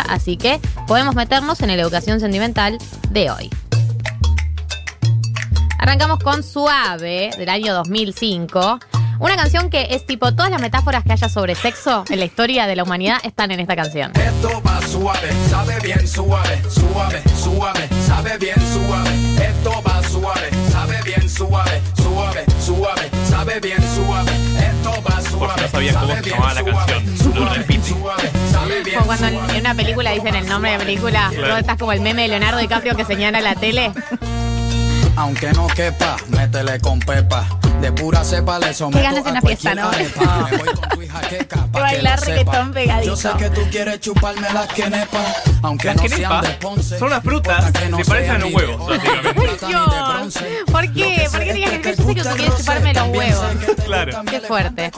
así 0.00 0.38
que 0.38 0.58
podemos 0.86 1.14
meternos 1.14 1.60
en 1.60 1.68
la 1.68 1.74
educación 1.74 2.18
sentimental 2.18 2.78
de 3.10 3.30
hoy. 3.30 3.50
Arrancamos 5.78 6.18
con 6.20 6.42
Suave, 6.42 7.30
del 7.36 7.48
año 7.48 7.74
2005. 7.74 8.78
Una 9.18 9.36
canción 9.36 9.70
que 9.70 9.88
es 9.90 10.04
tipo, 10.06 10.32
todas 10.34 10.50
las 10.50 10.60
metáforas 10.60 11.04
que 11.04 11.12
haya 11.12 11.28
sobre 11.28 11.54
sexo 11.54 12.04
en 12.10 12.18
la 12.18 12.24
historia 12.24 12.66
de 12.66 12.76
la 12.76 12.82
humanidad 12.82 13.18
están 13.22 13.50
en 13.50 13.60
esta 13.60 13.76
canción. 13.76 14.12
Esto 14.16 14.62
va 14.66 14.80
suave, 14.86 15.28
sabe 15.48 15.78
bien 15.82 16.06
suave, 16.08 16.62
suave, 16.68 17.22
suave, 17.42 17.88
sabe 18.06 18.38
bien 18.38 18.56
suave. 18.72 19.10
Esto 19.46 19.82
va 19.86 20.02
suave, 20.08 20.50
sabe 20.70 21.00
bien 21.04 21.28
suave, 21.28 21.80
suave, 21.96 22.44
suave, 22.64 23.10
sabe 23.28 23.60
bien 23.60 23.78
suave. 23.94 24.30
Esto 24.58 25.02
va 25.08 25.20
suave. 25.20 25.32
Por 25.38 25.50
si 25.54 25.62
no 25.62 25.68
sabías 25.68 25.96
cómo 25.96 26.14
se 26.14 26.30
llamaba 26.30 26.54
la 26.54 26.64
canción, 26.64 27.18
suave, 27.18 27.40
lo 27.40 27.54
repite. 27.54 27.88
suave, 27.88 28.30
sabe 28.50 28.82
bien 28.82 29.00
cuando 29.06 29.26
en, 29.26 29.60
una 29.60 29.74
película 29.74 30.10
dicen 30.10 30.34
el 30.34 30.48
nombre 30.48 30.72
de 30.72 30.78
la 30.78 30.84
película, 30.84 31.28
Claro. 31.30 31.46
¿dónde 31.46 31.60
estás 31.60 31.78
como 31.78 31.92
el 31.92 32.00
meme 32.00 32.22
de 32.22 32.28
Leonardo 32.28 32.58
DiCaprio 32.58 32.96
que 32.96 33.04
señala 33.04 33.40
la 33.40 33.54
tele? 33.54 33.92
Aunque 35.16 35.52
no 35.52 35.66
quepa, 35.68 36.16
métele 36.28 36.80
con 36.80 36.98
pepa. 36.98 37.46
De 37.80 37.90
pura 37.90 38.22
cepa 38.24 38.60
le 38.60 38.72
someto 38.72 39.02
ganas 39.02 39.24
de 39.24 39.28
a 39.30 39.32
una 39.32 39.40
fiesta, 39.42 39.74
cualquier 39.74 39.84
¿no? 39.84 39.88
arepa. 39.90 40.48
Me 40.50 40.56
voy 40.58 40.68
con 40.74 40.88
tu 40.90 41.02
hija 41.02 41.20
queca, 41.22 41.56
pa' 41.56 41.66
que 41.72 41.80
bailar 41.80 42.20
lo 42.20 42.26
reggaetón 42.26 42.54
sepa. 42.54 42.72
pegadito. 42.74 43.06
Yo 43.10 43.16
sé 43.16 43.28
que 43.38 43.50
tú 43.50 43.60
quieres 43.72 44.00
chuparme 44.00 44.52
las 44.52 44.66
quenepas, 44.68 45.42
aunque 45.62 45.86
Las 45.88 45.96
no 45.96 46.02
quenepas 46.02 46.28
sean 46.28 46.40
de 46.42 46.48
Ponce. 46.60 46.98
son 46.98 47.08
unas 47.08 47.22
frutas 47.24 47.58
importa 47.58 47.80
que 47.80 47.88
no 47.88 47.96
que 47.98 48.04
parecen 48.04 48.30
sean 48.30 48.42
a 48.42 48.44
ni 48.46 48.54
huevos, 48.54 48.86
de 48.86 48.94
oro, 48.94 49.02
básicamente. 49.02 49.40
ni 49.40 49.46
de 49.46 49.56
plata, 49.58 49.66
ni 49.66 49.72
de 49.72 50.12
bronce. 50.12 50.58
¿Por 50.70 50.82
qué? 50.82 50.92
que 50.92 51.28
¿Por 51.30 51.40
qué 51.40 51.48
es 51.48 51.54
digas 51.54 51.70
que 51.72 51.80
que 51.82 51.96
sé 51.96 51.96
que 52.14 52.22
tú 52.22 52.28
roce, 52.28 52.56
chuparme 52.62 52.94
los 52.94 53.08
huevos? 53.08 53.46
que 53.66 53.82
Claro. 53.82 54.22
Qué 54.30 54.40
fuerte. 54.42 54.92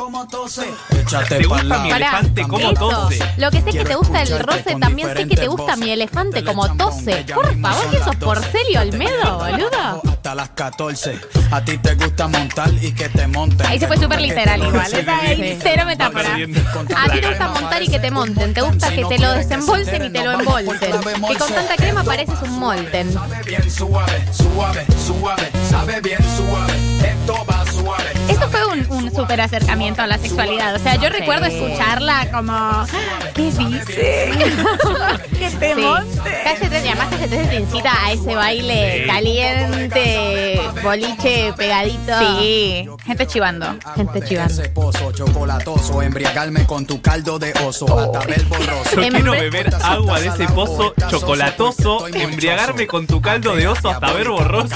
Échate 1.00 1.38
¿Te 1.38 1.46
gusta 1.46 1.78
mi 1.78 1.90
Pará, 1.90 1.96
elefante 1.96 2.42
como 2.42 2.74
tose? 2.74 3.18
Lo 3.38 3.50
que 3.50 3.58
sé 3.58 3.64
que 3.64 3.70
Quiero 3.70 3.88
te 3.88 3.94
gusta 3.96 4.22
el 4.22 4.38
roce, 4.40 4.76
también 4.78 5.08
sé 5.16 5.26
que 5.26 5.36
te 5.36 5.48
gusta 5.48 5.76
mi 5.76 5.90
elefante 5.90 6.44
como 6.44 6.76
tose. 6.76 7.24
que 7.24 7.34
Por 7.34 7.58
favor, 7.60 7.82
son 7.82 7.90
¿qué 7.90 7.96
las 7.98 8.04
sos 8.06 8.18
12. 8.18 8.24
Porcelio 8.26 8.80
Olmedo, 8.82 9.38
boludo? 9.38 10.02
Hasta 10.08 10.34
las 10.34 10.50
14. 10.50 11.20
A 11.50 11.64
ti 11.64 11.78
te 11.78 11.94
gusta 11.94 12.28
montar 12.28 12.70
y 12.80 12.92
que 12.92 13.08
te 13.08 13.26
monten. 13.26 13.66
Ahí 13.66 13.78
se 13.78 13.86
fue 13.86 13.96
súper 13.96 14.20
literal 14.20 14.60
te 14.60 14.66
igual. 14.66 14.94
Esa 14.94 15.32
es 15.32 15.58
cero 15.62 15.84
metáfora. 15.86 16.34
A 16.34 17.10
ti 17.10 17.20
te 17.20 17.28
gusta 17.28 17.48
montar 17.48 17.82
y 17.82 17.88
que 17.88 17.98
te 17.98 18.10
monten. 18.10 18.54
Te 18.54 18.60
gusta 18.62 18.90
que 18.90 19.04
te 19.04 19.18
lo 19.18 19.32
desembolsen 19.32 20.04
y 20.04 20.10
te 20.10 20.24
lo 20.24 20.32
envolten. 20.32 20.92
Que 21.28 21.38
con 21.38 21.52
tanta 21.52 21.76
crema 21.76 22.04
pareces 22.04 22.40
un 22.42 22.58
molten. 22.58 23.12
Sabe 23.12 23.42
bien 23.46 23.70
suave, 23.70 24.24
suave, 24.32 24.86
suave, 25.06 25.50
sabe 25.70 26.00
bien 26.00 26.22
suave. 26.36 26.72
Esto 27.08 27.44
va 27.48 27.64
suave. 27.72 28.14
Fue 28.54 28.66
un, 28.66 28.86
un 29.04 29.14
súper 29.14 29.40
acercamiento 29.40 30.02
a 30.02 30.06
la 30.06 30.16
sexualidad. 30.18 30.74
O 30.76 30.78
sea, 30.78 30.94
yo 30.96 31.08
recuerdo 31.08 31.46
escucharla 31.46 32.30
como. 32.30 32.86
¿Qué 33.34 33.42
dice? 33.50 34.32
que 35.38 35.50
te 35.50 35.74
Sí. 35.74 35.80
monte. 35.80 36.30
Calle 36.44 36.68
13, 36.68 36.86
y 36.86 36.88
además 36.90 37.08
Calle 37.10 37.28
13 37.28 37.44
te 37.48 37.56
incita 37.56 38.04
a 38.04 38.12
ese 38.12 38.34
baile 38.34 39.00
Sí. 39.02 39.06
caliente, 39.08 40.60
boliche 40.82 41.52
pegadito. 41.56 42.12
Sí, 42.18 42.88
gente 43.04 43.26
chivando. 43.26 43.66
Gente 43.96 44.22
chivando. 44.22 44.52
Ese 44.52 44.68
pozo 44.68 45.10
chocolatoso, 45.12 46.02
embriagarme 46.02 46.66
con 46.66 46.86
tu 46.86 47.00
caldo 47.02 47.38
de 47.38 47.52
oso, 47.66 47.86
hasta 47.98 48.20
ver 48.26 48.44
borroso. 48.44 49.00
Yo 49.00 49.08
quiero 49.08 49.32
beber 49.32 49.74
agua 49.82 50.20
de 50.20 50.28
ese 50.28 50.46
pozo 50.48 50.94
chocolatoso, 51.08 52.06
embriagarme 52.08 52.86
con 52.86 53.06
tu 53.06 53.20
caldo 53.20 53.54
de 53.56 53.66
oso 53.68 53.90
hasta 53.90 54.12
ver 54.12 54.28
borroso. 54.28 54.74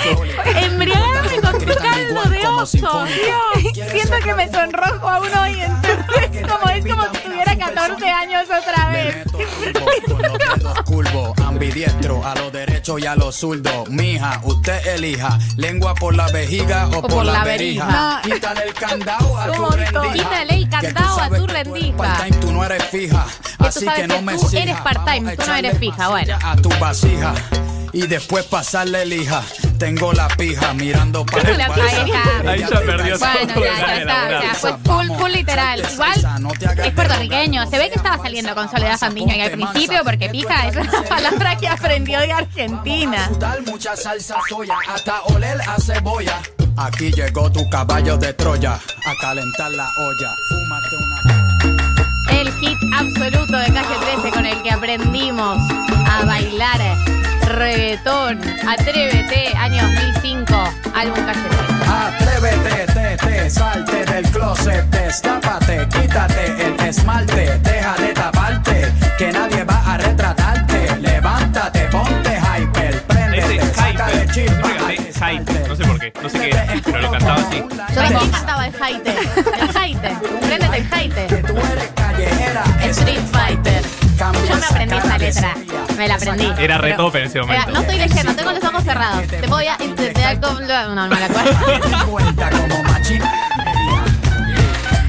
Embriagarme 0.56 1.40
con 1.40 1.57
tu 1.68 1.82
caldo 1.82 2.30
de 2.30 2.46
oso. 2.46 3.04
Dios, 3.06 3.90
siento 3.90 4.16
que 4.24 4.34
me 4.34 4.50
sonrojo 4.50 5.08
aún 5.08 5.28
hoy. 5.36 5.60
Entonces, 5.60 6.46
como 6.48 6.70
es 6.70 6.86
como 6.86 7.02
si 7.12 7.18
tuviera 7.18 7.56
14 7.56 8.10
años 8.10 8.44
otra 8.44 8.90
vez. 8.90 9.24
curvo, 10.84 11.34
ambidiestro, 11.44 12.24
a 12.24 12.34
lo 12.34 12.50
derecho 12.50 12.98
y 12.98 13.06
a 13.06 13.14
lo 13.14 13.32
zurdo. 13.32 13.84
Mija, 13.88 14.40
usted 14.44 14.86
elija, 14.86 15.38
lengua 15.56 15.94
por 15.94 16.14
la 16.14 16.28
vejiga 16.28 16.88
o, 16.88 17.02
por, 17.02 17.24
la 17.24 17.44
verija. 17.44 18.20
Quítale 18.22 18.62
el 18.64 18.74
candado 18.74 19.38
a 19.38 19.52
tu 19.52 19.70
rendija. 19.70 20.12
Quítale 20.12 20.54
el 20.54 20.68
candado 20.68 21.20
a 21.20 21.28
tu 21.28 21.46
rendija. 21.46 22.26
tú 22.40 22.52
no 22.52 22.64
eres 22.64 22.84
fija, 22.84 23.26
así 23.58 23.86
que 23.86 24.06
no 24.06 24.22
me 24.22 24.36
tú 24.36 24.48
eres 24.52 24.76
part-time, 24.80 25.32
a 25.32 25.36
tú 25.36 25.46
no 25.46 25.54
eres 25.54 25.78
fija, 25.78 26.08
bueno. 26.08 26.38
A 26.42 26.56
tu 26.56 26.68
vasija. 26.80 27.34
Y 27.92 28.06
después 28.06 28.44
pasarle 28.46 29.06
lija. 29.06 29.42
Tengo 29.78 30.12
la 30.12 30.28
pija 30.28 30.74
mirando 30.74 31.24
para 31.24 31.56
La 31.56 31.68
pija. 31.68 32.22
Ahí 32.46 32.60
ya 32.60 32.80
perdió 32.80 33.18
Bueno, 33.18 33.54
ya, 33.54 33.96
el 33.96 34.08
ya 34.08 34.52
está, 34.52 34.54
fue 34.54 34.76
full, 34.84 35.06
full 35.18 35.30
literal. 35.30 35.82
Igual 35.92 36.26
es 36.84 36.92
puertorriqueño. 36.92 37.70
Se 37.70 37.78
ve 37.78 37.88
que 37.88 37.96
estaba 37.96 38.22
saliendo 38.22 38.54
con 38.54 38.70
Soledad 38.70 38.98
Fandiño 38.98 39.34
y 39.34 39.40
al 39.40 39.52
principio, 39.52 40.02
porque 40.04 40.28
pija 40.28 40.68
es 40.68 40.76
una 40.76 41.02
Palabra 41.08 41.56
que 41.56 41.68
aprendió 41.68 42.20
de 42.20 42.32
Argentina. 42.32 43.28
Sudar 43.28 43.62
mucha 43.62 43.96
salsa 43.96 44.36
soya, 44.48 44.76
hasta 44.88 45.22
oler 45.22 45.60
a 45.60 45.76
cebolla. 45.80 46.40
Aquí 46.76 47.10
llegó 47.10 47.50
tu 47.50 47.68
caballo 47.70 48.16
de 48.16 48.32
Troya 48.34 48.74
a 48.74 49.14
calentar 49.20 49.70
la 49.72 49.88
olla. 49.98 50.34
Fúmate 50.48 50.96
una. 50.96 52.40
el 52.40 52.52
hit 52.60 52.78
absoluto 52.96 53.56
de 53.56 53.72
Calle 53.72 53.96
13 54.12 54.30
con 54.30 54.46
el 54.46 54.62
que 54.62 54.70
aprendimos 54.70 55.58
a 56.06 56.24
bailar 56.24 56.80
reggaetón. 57.48 58.40
Atrévete, 58.66 59.56
año 59.56 59.82
2005, 59.82 60.54
álbum 60.94 61.24
Calle 61.24 61.48
13. 61.48 61.78
Atrévete, 61.88 62.92
te, 62.92 63.16
te, 63.16 63.50
salte 63.50 64.04
del 64.04 64.24
closet, 64.30 64.84
destápate, 64.90 65.88
quítate 65.88 66.66
el 66.66 66.80
esmalte, 66.86 67.58
deja 67.58 67.94
de 67.96 68.12
taparte, 68.12 68.92
que 69.18 69.32
nadie 69.32 69.64
va 69.64 69.94
a 69.94 69.98
retratarte. 69.98 70.96
Levántate, 71.00 71.80
ponte 71.90 72.38
hyper, 72.38 73.04
Ese 73.34 73.74
sácale 73.74 74.22
hyper. 74.22 74.30
chispa. 74.32 74.68
Fíjate, 74.68 75.12
hype. 75.12 75.68
No 75.68 75.76
sé 75.76 75.84
por 75.84 75.98
qué. 75.98 76.12
No 76.22 76.28
sé 76.28 76.38
qué 76.50 76.82
pero 76.84 77.00
lo 77.00 77.10
cantaba 77.10 77.40
así. 77.40 77.64
Yo 77.94 78.02
también 78.02 78.30
cantaba 78.30 78.66
el 78.66 78.72
jaite. 78.72 79.14
El 79.60 79.72
jaite. 79.72 80.37
Letra. 85.34 85.54
Me 85.96 86.08
la 86.08 86.14
aprendí. 86.14 86.46
Era 86.58 86.78
re 86.78 86.90
Pero- 86.90 87.04
tope 87.04 87.18
en 87.20 87.24
ese 87.26 87.38
Era- 87.38 87.46
momento. 87.46 87.70
no 87.72 87.80
estoy 87.80 87.98
leyendo, 87.98 88.34
tengo 88.34 88.52
los 88.52 88.64
ojos 88.64 88.84
cerrados. 88.84 89.26
Te 89.26 89.46
voy 89.46 89.66
a 89.66 89.76
intentar 89.82 90.40
con... 90.40 90.66
No, 90.66 90.94
no 90.94 91.08
me 91.08 91.20
la 91.20 91.26
acuerdo. 91.26 91.58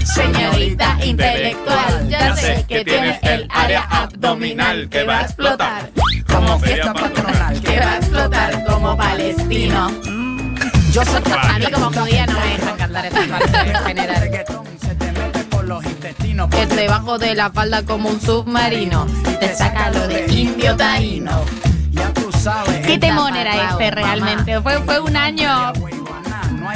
Señorita 0.06 0.98
intelectual, 1.04 2.10
ya 2.10 2.36
sé 2.36 2.66
que 2.68 2.84
tiene 2.84 3.20
el 3.22 3.48
área 3.50 3.82
abdominal 3.84 4.90
que 4.90 5.04
va 5.04 5.20
a 5.20 5.22
explotar. 5.22 5.90
Como 6.28 6.60
fiesta 6.60 6.94
patronal 6.94 7.60
Que 7.62 7.80
va 7.80 7.92
a 7.94 7.98
explotar 7.98 8.64
como 8.66 8.98
palestino. 8.98 9.92
Yo 10.92 11.06
sé 11.06 11.22
que 11.22 11.34
A 11.34 11.60
mí 11.60 11.66
como 11.72 11.86
judía 11.92 12.26
no 12.26 12.40
me 12.40 12.48
dejan 12.58 12.78
cantar 12.78 13.06
esta 13.06 13.22
parte 13.40 13.58
en 13.72 13.76
general. 13.86 14.30
Los 15.70 15.86
intestinos. 15.86 16.50
Que 16.50 16.66
debajo 16.66 17.20
de 17.20 17.36
la 17.36 17.52
falda 17.52 17.86
como 17.86 18.10
un 18.10 18.20
submarino. 18.20 19.06
Te 19.40 19.56
saca 19.56 19.92
lo 19.92 20.08
de 20.08 20.26
indio 20.34 20.76
taíno. 20.76 21.46
Ya 21.92 22.12
tú 22.12 22.32
sabes. 22.32 22.86
Qué 22.86 22.98
temón 22.98 23.36
era 23.36 23.70
este 23.70 23.92
realmente. 23.92 24.60
Fue, 24.62 24.80
fue 24.80 25.00
un 25.00 25.16
año 25.16 25.72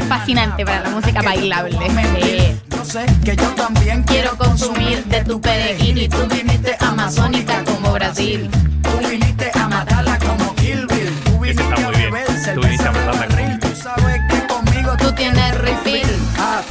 fascinante 0.08 0.64
para 0.64 0.82
la 0.82 0.90
música 0.92 1.22
bailable. 1.24 1.78
Sí. 2.22 2.56
Yo 2.70 2.86
sé 2.86 3.06
que 3.26 3.36
yo 3.36 3.50
también 3.56 4.04
Quiero 4.04 4.38
consumir 4.38 5.04
de 5.06 5.24
tu 5.24 5.42
perejil 5.42 5.98
y 5.98 6.08
tú 6.08 6.18
viniste 6.32 6.78
amazónica 6.80 7.64
como 7.64 7.94
Brasil. 7.94 8.50
Tú 8.84 9.08
viniste 9.10 9.52
a 9.56 9.68
matarla 9.70 10.20
como 10.20 10.54
Kill 10.56 10.86
Bill. 10.86 11.20
Tú 11.26 11.40
viniste 11.40 11.64
está 11.64 11.76
a 11.76 11.80
muy 11.80 11.96
bien. 11.98 12.12
beber 12.12 12.38
cerveza 12.38 12.92
de 12.92 13.06
barril. 13.08 13.60
Tú 13.60 13.76
sabes 13.76 14.22
que 14.30 14.48
conmigo 14.48 14.92
Tú 15.00 15.12
tienes 15.14 15.58
refill. 15.58 16.08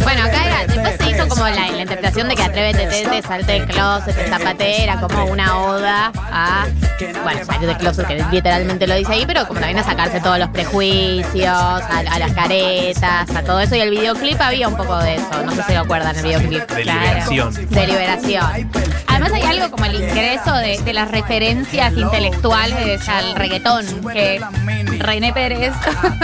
Bueno, 0.04 0.22
acá 0.24 0.44
era, 0.44 1.01
como 1.34 1.48
la, 1.48 1.68
la 1.70 1.82
interpretación 1.82 2.28
de 2.28 2.34
que 2.36 2.42
atrévete, 2.42 2.86
tete, 2.86 3.22
salte 3.22 3.52
del 3.52 3.66
closet, 3.66 4.28
zapate, 4.28 4.82
era 4.82 5.00
como 5.00 5.24
una 5.26 5.58
oda 5.58 6.12
a, 6.14 6.66
bueno, 7.22 7.44
salir 7.44 7.68
del 7.68 7.76
closet, 7.76 8.06
que 8.06 8.24
literalmente 8.30 8.86
lo 8.86 8.94
dice 8.94 9.12
ahí, 9.12 9.24
pero 9.26 9.46
como 9.46 9.60
también 9.60 9.78
a 9.78 9.84
sacarse 9.84 10.20
todos 10.20 10.38
los 10.38 10.48
prejuicios, 10.50 11.46
a, 11.48 11.98
a 12.10 12.18
las 12.18 12.32
caretas, 12.32 13.30
a 13.34 13.42
todo 13.42 13.60
eso. 13.60 13.74
Y 13.76 13.80
el 13.80 13.90
videoclip 13.90 14.40
había 14.40 14.68
un 14.68 14.76
poco 14.76 14.96
de 14.98 15.16
eso, 15.16 15.42
no 15.44 15.52
sé 15.52 15.62
si 15.64 15.72
lo 15.74 15.80
acuerdan 15.80 16.16
el 16.16 16.22
videoclip. 16.24 16.70
De 16.70 16.82
Claro. 16.82 17.00
liberación. 17.00 17.68
De 17.70 17.86
liberación. 17.86 18.70
Además 19.06 19.32
hay 19.34 19.42
algo 19.42 19.70
como 19.70 19.84
el 19.84 19.94
ingreso 19.94 20.52
de, 20.54 20.78
de 20.80 20.92
las 20.92 21.10
referencias 21.10 21.92
intelectuales 21.96 23.08
al 23.08 23.34
reggaetón, 23.36 23.84
que 24.12 24.40
René 24.98 25.32
Pérez, 25.32 25.72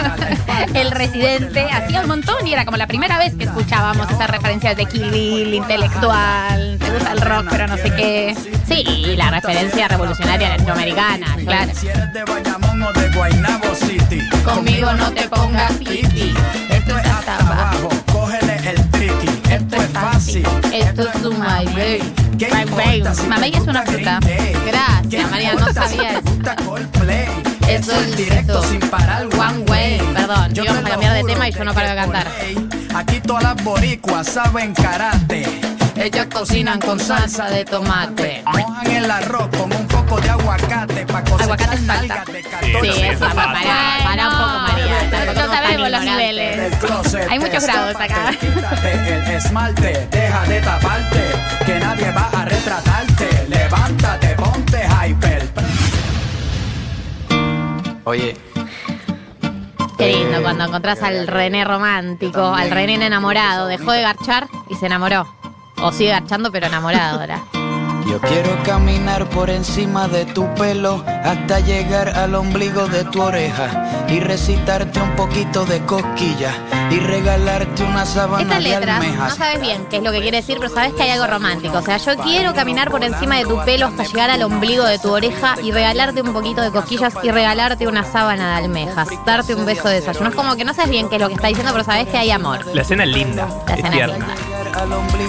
el 0.75 0.90
residente, 0.90 1.64
hacía 1.70 2.00
un 2.00 2.08
montón 2.08 2.46
y 2.46 2.52
era 2.52 2.64
como 2.64 2.76
la 2.76 2.87
primera 2.87 3.19
vez 3.19 3.34
que 3.37 3.44
escuchábamos 3.44 4.11
esas 4.11 4.28
referencias 4.31 4.76
de 4.76 4.87
Kill 4.87 4.98
Bill, 4.99 5.55
intelectual, 5.55 6.79
te 6.79 6.91
gusta 6.91 7.12
el 7.12 7.21
rock 7.21 7.47
pero 7.50 7.67
no 7.67 7.77
sé 7.77 7.91
qué. 7.95 8.37
Sí, 8.67 8.85
y 8.87 9.17
la 9.17 9.31
referencia 9.31 9.89
revolucionaria 9.89 10.50
latinoamericana, 10.50 11.37
claro. 11.45 11.73
Si 11.75 11.89
eres 11.89 12.12
de 12.12 12.25
Bayamón 12.25 12.83
o 12.83 12.93
de 12.93 13.09
Guaynabo 13.11 13.75
City. 13.75 14.29
Conmigo 14.45 14.93
no 14.93 15.11
te 15.12 15.29
pongas 15.29 15.73
piti, 15.73 16.35
esto 16.71 16.99
es 16.99 17.06
hasta 17.06 17.37
abajo. 17.39 17.89
Cógele 18.12 18.56
el 18.71 18.91
tricky. 18.91 19.29
Esto 19.50 19.77
es 19.77 19.89
fácil. 19.89 20.47
Esto 20.73 21.09
es 21.09 21.25
un 21.25 21.39
my 21.41 21.65
baby. 21.67 22.12
¿Qué 22.39 22.49
My 22.53 22.65
baby. 22.71 23.03
Mamey 23.29 23.53
es 23.55 23.61
una 23.61 23.83
fruta. 23.83 24.21
Gracias, 24.67 25.31
María, 25.31 25.55
no 25.55 25.73
sabía 25.73 26.19
eso. 26.19 27.48
Eso 27.69 27.93
es 27.93 28.17
directo 28.17 28.59
esto. 28.61 28.70
sin 28.70 28.81
parar. 28.81 29.26
One 29.26 29.65
way. 29.69 29.99
Perdón, 30.15 30.53
Yo 30.55 30.65
íbamos 30.65 30.85
a 30.85 30.88
cambiar 30.88 31.15
de 31.15 31.25
tema 31.25 31.49
y 31.49 31.53
yo 31.53 31.65
no 31.65 31.75
paro 31.75 31.88
de 31.91 31.94
cantar. 31.97 32.26
Aquí 32.94 33.20
todas 33.20 33.43
las 33.43 33.62
boricuas 33.62 34.26
saben 34.26 34.75
karate. 34.75 35.47
Ellas 35.97 36.26
cocinan 36.32 36.79
con 36.81 36.99
salsa 37.00 37.47
de 37.50 37.65
tomate. 37.65 38.43
Mojan 38.47 38.87
el 38.91 39.11
arroz 39.11 39.49
con 39.56 39.73
un 39.73 39.87
poco 39.88 40.20
de 40.20 40.31
aguacate 40.31 41.05
para 41.06 41.25
cosechar 41.25 41.43
Aguacate 41.43 41.76
falta. 41.79 41.94
nalgas 41.99 42.26
de 42.26 42.43
cartón. 42.43 42.82
sí, 42.82 43.03
eso, 43.03 43.19
para, 43.20 43.35
para, 43.35 44.05
para 44.05 44.29
un 44.29 44.35
poco, 44.38 44.59
María. 44.61 45.35
No 45.35 45.55
sabemos 45.55 45.91
los 45.91 46.00
niveles. 46.05 46.73
Hay 47.31 47.38
muchos 47.41 47.62
grados 47.64 47.97
acá. 47.97 48.31
Quítate 48.41 49.14
el 49.17 49.31
esmalte, 49.37 50.09
deja 50.11 50.44
de 50.44 50.61
taparte, 50.61 51.21
que 51.67 51.81
nadie 51.81 52.11
va 52.12 52.31
a 52.32 52.44
retratarte. 52.44 53.48
Oye, 58.08 58.34
Qué 59.99 60.12
lindo 60.12 60.40
cuando 60.40 60.64
encontrás 60.64 61.02
al 61.02 61.26
René 61.26 61.62
romántico, 61.62 62.43
al 62.43 62.70
René 62.70 62.94
enamorado. 63.05 63.66
Dejó 63.66 63.93
de 63.93 64.00
garchar 64.00 64.49
y 64.70 64.76
se 64.76 64.87
enamoró. 64.87 65.26
O 65.82 65.93
sigue 65.93 66.08
garchando, 66.08 66.50
pero 66.50 66.69
enamorado 66.69 67.20
ahora. 67.20 67.43
Yo 68.08 68.19
quiero 68.22 68.62
caminar 68.62 69.28
por 69.28 69.50
encima 69.50 70.08
de 70.08 70.25
tu 70.25 70.52
pelo 70.55 71.05
hasta 71.06 71.60
llegar 71.60 72.08
al 72.08 72.34
ombligo 72.34 72.87
de 72.87 73.05
tu 73.05 73.20
oreja 73.20 74.06
y 74.08 74.20
recitarte 74.20 74.99
un 74.99 75.14
poquito 75.14 75.66
de 75.66 75.84
cosquillas 75.84 76.55
y 76.90 77.00
regalarte 77.00 77.82
una 77.84 78.06
sábana 78.06 78.43
Estas 78.43 78.64
de 78.64 78.70
letras, 78.70 78.99
no 78.99 79.05
almejas. 79.05 79.37
sabes 79.37 79.60
bien 79.60 79.87
qué 79.90 79.99
es 79.99 80.02
lo 80.02 80.10
que 80.10 80.22
quiere 80.22 80.38
decir, 80.38 80.56
pero 80.58 80.72
sabes 80.72 80.94
que 80.94 81.02
hay 81.02 81.10
algo 81.10 81.26
romántico. 81.26 81.76
O 81.76 81.82
sea, 81.82 81.99
yo 81.99 82.16
quiero 82.16 82.55
caminar 82.55 82.90
por 82.90 83.05
encima 83.05 83.37
de 83.37 83.44
tu 83.44 83.62
pelo 83.66 83.88
hasta 83.88 84.05
llegar 84.05 84.31
al 84.31 84.43
ombligo 84.43 84.84
de 84.84 84.99
tu 84.99 85.11
oreja 85.11 85.56
y 85.62 85.70
regalarte 85.70 86.22
un 86.22 86.32
poquito 86.32 86.62
de 86.62 86.70
cosquillas 86.70 87.12
y 87.22 87.31
regalarte 87.31 87.87
una 87.87 88.04
sábana 88.04 88.52
de 88.52 88.64
almejas, 88.64 89.06
darte 89.26 89.54
un 89.54 89.66
beso 89.66 89.87
de 89.87 89.96
desayuno. 89.96 90.31
Es 90.31 90.34
como 90.34 90.56
que 90.56 90.64
no 90.64 90.72
sabes 90.72 90.90
bien 90.90 91.11
qué 91.11 91.16
es 91.16 91.20
lo 91.20 91.28
que 91.28 91.34
está 91.34 91.49
diciendo, 91.49 91.72
pero 91.72 91.84
sabes 91.84 92.06
que 92.08 92.16
hay 92.16 92.31
amor. 92.31 92.64
La 92.72 92.81
escena 92.81 93.04
es 93.04 93.11
linda. 93.11 93.49
La 93.66 93.75
es 93.75 93.84
escena 93.84 94.06
es 94.06 94.12
linda. 94.12 94.34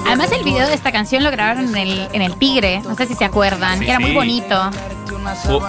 Además 0.06 0.30
de 0.30 0.38
el 0.38 0.44
video 0.44 0.68
de 0.68 0.74
esta 0.74 0.92
canción 0.92 1.24
lo 1.24 1.32
grabaron 1.32 1.70
en 1.70 1.76
el, 1.78 2.08
en 2.14 2.22
el 2.22 2.36
Tigre, 2.38 2.82
no 2.84 2.96
sé 2.96 3.06
si 3.06 3.16
se 3.16 3.26
acuerdan, 3.26 3.80
Sí, 3.80 3.86
era 3.90 4.00
muy 4.00 4.10
sí. 4.12 4.16
bonito. 4.16 4.72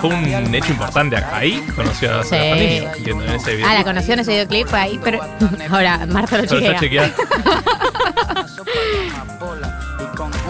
Fue, 0.01 0.11
un 0.11 0.55
hecho 0.55 0.71
importante 0.73 1.17
acá. 1.17 1.39
Ahí 1.39 1.61
conoció 1.75 2.21
a 2.21 2.23
Sí. 2.23 2.31
Sara 2.31 2.51
Fanini, 2.51 2.77
entiendo, 2.79 3.25
en 3.25 3.31
ese 3.33 3.55
video. 3.57 3.67
Ah, 3.69 3.75
la 3.75 3.85
conoció 3.85 4.15
en 4.15 4.21
ese 4.21 4.31
videoclip, 4.33 4.69
fue 4.69 4.79
ahí, 4.79 5.01
pero 5.03 5.21
ahora 5.71 6.07
Marta 6.07 6.37
lo 6.39 6.45
está 6.45 6.57
chequea. 6.57 6.81
chequeada. 6.81 7.11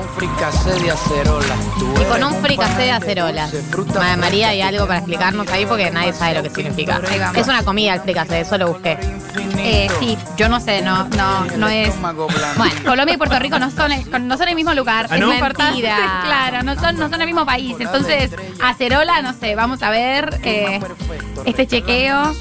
un 0.00 0.08
fricasé 0.16 0.70
de 0.80 0.90
acerola. 0.90 1.54
Y 2.00 2.04
con 2.04 2.24
un 2.24 2.34
fricasé 2.42 2.72
de 2.82 2.88
panal 2.88 3.02
acerolas. 3.02 3.52
dulce, 3.52 3.66
fruta 3.70 4.00
Ma- 4.00 4.16
María, 4.16 4.48
hay 4.48 4.60
algo 4.62 4.86
para 4.86 4.98
explicarnos 4.98 5.48
ahí 5.48 5.66
porque 5.66 5.90
nadie 5.90 6.12
sabe 6.12 6.34
lo 6.34 6.42
que 6.42 6.50
significa. 6.50 7.00
Es 7.34 7.46
una 7.48 7.62
comida 7.62 7.94
el 7.94 8.00
fricasé, 8.00 8.40
eso 8.40 8.58
lo 8.58 8.68
busqué. 8.68 8.98
Eh, 9.58 9.88
sí, 10.00 10.16
yo 10.36 10.48
no 10.48 10.58
sé, 10.60 10.82
no, 10.82 11.04
no, 11.10 11.44
no 11.56 11.68
es. 11.68 11.94
Bueno, 12.00 12.74
Colombia 12.84 13.14
y 13.14 13.18
Puerto 13.18 13.38
Rico 13.38 13.58
no 13.58 13.70
son, 13.70 13.92
el- 13.92 14.26
no 14.28 14.36
son 14.36 14.48
el 14.48 14.54
mismo 14.54 14.72
lugar. 14.74 15.06
¿Ah, 15.10 15.14
es 15.16 15.20
no? 15.20 15.32
importante. 15.32 15.72
Mentira. 15.72 16.22
Claro, 16.24 16.62
no 16.62 16.74
son, 16.80 16.96
no 16.96 17.08
son 17.08 17.20
el 17.20 17.26
mismo 17.26 17.44
país. 17.44 17.76
Entonces, 17.78 18.30
acerola, 18.62 19.20
no 19.22 19.32
sé, 19.34 19.54
vamos 19.54 19.82
a 19.82 19.90
ver 19.90 20.40
eh, 20.44 20.80
este 21.44 21.66
chequeo. 21.66 22.32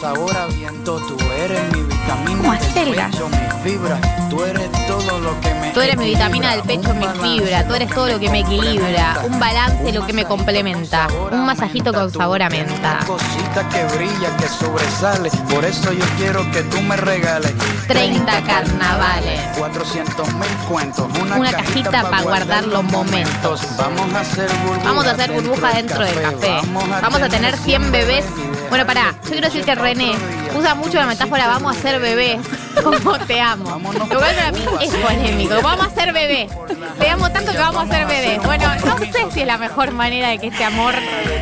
Sabor 0.00 0.36
a 0.36 0.46
viento, 0.46 0.98
tú 0.98 1.16
eres 1.42 1.72
mi 1.74 1.82
vitamina 1.82 2.36
¿Cómo 2.36 2.52
del 2.52 2.94
pecho, 2.94 3.28
mi 3.30 3.70
fibra, 3.70 3.98
tú 4.28 4.44
eres 4.44 4.70
todo 4.86 5.20
lo 5.20 5.40
que 5.40 5.54
me 5.54 5.66
Tú 5.72 5.80
eres 5.80 5.96
mi 5.96 6.04
equilibra, 6.04 6.28
vitamina 6.28 6.50
del 6.52 6.62
pecho, 6.62 6.90
un 6.90 6.98
mi 6.98 7.06
balance 7.06 7.40
fibra. 7.40 7.68
Tú 7.68 7.74
eres 7.74 7.90
todo 7.90 8.06
lo 8.08 8.18
que 8.18 8.30
me 8.30 8.40
equilibra. 8.40 9.18
Un 9.24 9.38
balance, 9.38 9.92
lo 9.92 10.06
que 10.06 10.12
me 10.12 10.24
complementa. 10.24 11.06
Un 11.30 11.44
masajito 11.44 11.92
con 11.92 12.10
sabor 12.10 12.42
a 12.42 12.48
menta. 12.48 13.00
Cosita 13.06 13.68
que 13.68 13.84
brilla, 13.96 14.36
que 14.38 14.48
sobresale, 14.48 15.30
por 15.50 15.64
eso 15.64 15.92
yo 15.92 16.04
quiero 16.16 16.50
que 16.50 16.62
tú 16.62 16.80
me 16.80 16.96
regales 16.96 17.52
30 17.88 18.42
carnavales. 18.44 19.40
400 19.58 20.34
mil 20.34 20.48
cuentos, 20.68 21.06
una, 21.20 21.36
Una 21.36 21.52
cajita 21.52 22.10
pa' 22.10 22.22
guardar 22.22 22.66
los 22.66 22.84
momentos. 22.84 23.60
Vamos 23.76 24.14
a 24.14 24.20
hacer 24.20 24.50
burbuja, 24.66 24.84
Vamos 24.84 25.06
a 25.06 25.10
hacer 25.10 25.32
burbuja 25.32 25.74
dentro 25.74 26.04
del 26.04 26.22
café. 26.22 26.60
Vamos 27.02 27.20
a 27.20 27.28
tener 27.28 27.56
100 27.56 27.92
bebés. 27.92 28.24
Bueno, 28.68 28.86
pará, 28.86 29.14
yo 29.24 29.30
quiero 29.30 29.46
decir 29.46 29.64
que 29.64 29.74
René 29.74 30.12
usa 30.56 30.74
mucho 30.74 30.98
la 30.98 31.06
metáfora 31.06 31.46
vamos 31.46 31.76
a 31.76 31.80
ser 31.80 32.00
bebés. 32.00 32.40
Como 32.82 33.18
te 33.18 33.40
amo. 33.40 33.78
Lo 33.92 34.06
cual 34.06 34.34
para 34.34 34.52
mí 34.52 34.64
es 34.80 34.94
polémico. 34.94 35.54
Vamos 35.62 35.86
a 35.86 35.90
ser 35.90 36.12
bebés. 36.12 36.52
Te 36.98 37.08
amo 37.08 37.30
tanto 37.30 37.52
que 37.52 37.58
vamos 37.58 37.88
a 37.88 37.92
ser 37.92 38.06
bebés. 38.06 38.42
Bueno, 38.44 38.68
no 38.84 38.98
sé 38.98 39.12
si 39.32 39.40
es 39.40 39.46
la 39.46 39.58
mejor 39.58 39.92
manera 39.92 40.28
de 40.28 40.38
que 40.38 40.48
este 40.48 40.64
amor 40.64 40.94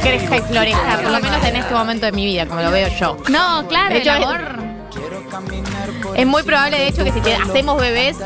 crezca 0.02 0.36
y 0.36 0.40
florezca, 0.42 1.00
por 1.02 1.10
lo 1.10 1.20
menos 1.20 1.44
en 1.44 1.56
este 1.56 1.74
momento 1.74 2.06
de 2.06 2.12
mi 2.12 2.26
vida, 2.26 2.46
como 2.46 2.60
lo 2.60 2.70
veo 2.70 2.88
yo. 2.98 3.16
No, 3.28 3.66
claro, 3.68 3.94
De 3.94 4.00
hecho, 4.00 4.14
el 4.14 4.22
amor. 4.22 4.58
Es 6.16 6.26
muy 6.26 6.42
probable, 6.42 6.78
de 6.78 6.88
hecho, 6.88 7.02
que 7.04 7.12
si 7.12 7.20
te- 7.20 7.34
hacemos 7.34 7.80
bebés, 7.80 8.16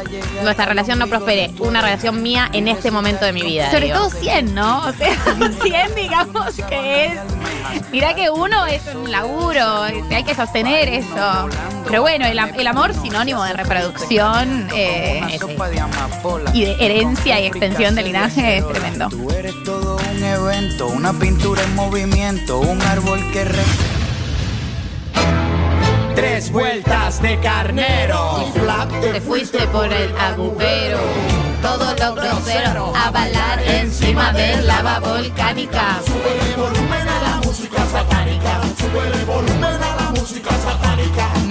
nuestra 0.42 0.66
relación 0.66 0.98
no 0.98 1.06
prospere. 1.06 1.50
Una 1.58 1.80
relación 1.80 2.22
mía 2.22 2.48
en 2.52 2.68
este 2.68 2.90
momento 2.90 3.24
de 3.24 3.32
mi 3.32 3.42
vida. 3.42 3.70
Sobre 3.70 3.86
digo. 3.86 3.98
todo 3.98 4.10
100, 4.10 4.54
¿no? 4.54 4.86
O 4.86 4.92
sea, 4.92 5.16
100 5.62 5.94
digamos 5.94 6.54
que 6.68 7.06
es... 7.06 7.12
Mirá 7.92 8.14
que 8.14 8.30
uno 8.30 8.66
es 8.66 8.82
un 8.94 9.10
laburo, 9.10 9.86
este, 9.86 10.16
hay 10.16 10.24
que 10.24 10.34
sostener 10.34 10.88
eso. 10.88 11.48
Pero 11.86 12.02
bueno, 12.02 12.26
el, 12.26 12.38
am- 12.38 12.52
el 12.58 12.66
amor 12.66 12.92
sinónimo 12.94 13.42
de 13.44 13.52
reproducción 13.54 14.68
eh, 14.74 15.20
Una 15.22 15.38
sopa 15.38 15.68
de 15.68 15.80
amapola. 15.80 16.50
y 16.54 16.64
de 16.64 16.72
herencia 16.84 17.40
y 17.40 17.46
extensión 17.46 17.94
del 17.94 18.06
linaje 18.06 18.58
es 18.58 18.68
tremendo. 18.68 19.08
Tú 19.08 19.30
eres 19.30 19.54
todo 19.64 19.96
un 19.96 20.22
evento, 20.22 20.88
una 20.88 21.12
pintura 21.12 21.62
en 21.62 21.74
movimiento, 21.74 22.58
un 22.58 22.80
árbol 22.82 23.20
que 23.32 23.44
re... 23.44 23.62
Tres 26.18 26.50
vueltas 26.50 27.22
de 27.22 27.38
carnero. 27.38 28.52
Te 29.00 29.20
fuiste 29.20 29.68
por 29.68 29.86
el 29.86 30.12
agujero. 30.16 30.98
Todo 31.62 31.94
lo 31.94 32.14
grosero 32.16 32.92
a 32.92 33.12
balar 33.12 33.62
encima 33.62 34.32
del 34.32 34.66
lava 34.66 34.98
volcánica. 34.98 36.00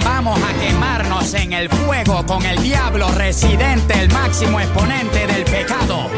Vamos 0.03 0.39
a 0.43 0.59
quemarnos 0.59 1.33
en 1.33 1.53
el 1.53 1.69
fuego 1.69 2.25
con 2.25 2.45
el 2.45 2.61
diablo 2.61 3.09
residente, 3.11 3.97
el 3.97 4.11
máximo 4.11 4.59
exponente 4.59 5.27
del 5.27 5.45
pecado. 5.45 6.09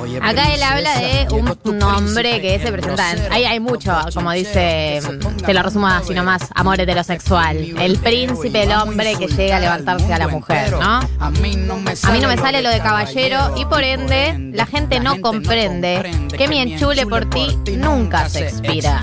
Oye, 0.00 0.18
Acá 0.22 0.54
él 0.54 0.62
habla 0.62 0.98
de 0.98 1.26
un 1.64 1.82
hombre 1.82 2.40
que 2.40 2.58
se 2.58 2.72
presenta. 2.72 3.04
Ahí 3.30 3.44
hay 3.44 3.60
mucho, 3.60 3.92
como 4.14 4.32
dice, 4.32 5.00
te 5.44 5.54
lo 5.54 5.62
resumo 5.62 5.86
así 5.86 6.14
nomás, 6.14 6.48
amor 6.54 6.80
heterosexual. 6.80 7.56
El 7.56 7.98
príncipe, 7.98 8.62
el 8.62 8.72
hombre 8.72 9.14
que 9.16 9.26
llega 9.26 9.56
a 9.56 9.60
levantarse 9.60 10.12
a 10.12 10.18
la 10.18 10.28
mujer, 10.28 10.72
¿no? 10.72 11.00
A 11.18 11.30
mí 11.30 11.56
no 11.56 11.76
me 11.76 11.96
sale 11.96 12.62
lo 12.62 12.70
de 12.70 12.80
caballero 12.80 13.54
y 13.56 13.64
por 13.66 13.82
ende 13.82 14.50
la 14.54 14.66
gente 14.66 15.00
no 15.00 15.20
comprende 15.20 16.10
que 16.36 16.48
mi 16.48 16.58
enchule 16.58 17.06
por 17.06 17.28
ti 17.28 17.58
nunca 17.76 18.28
se 18.28 18.48
expira. 18.48 19.00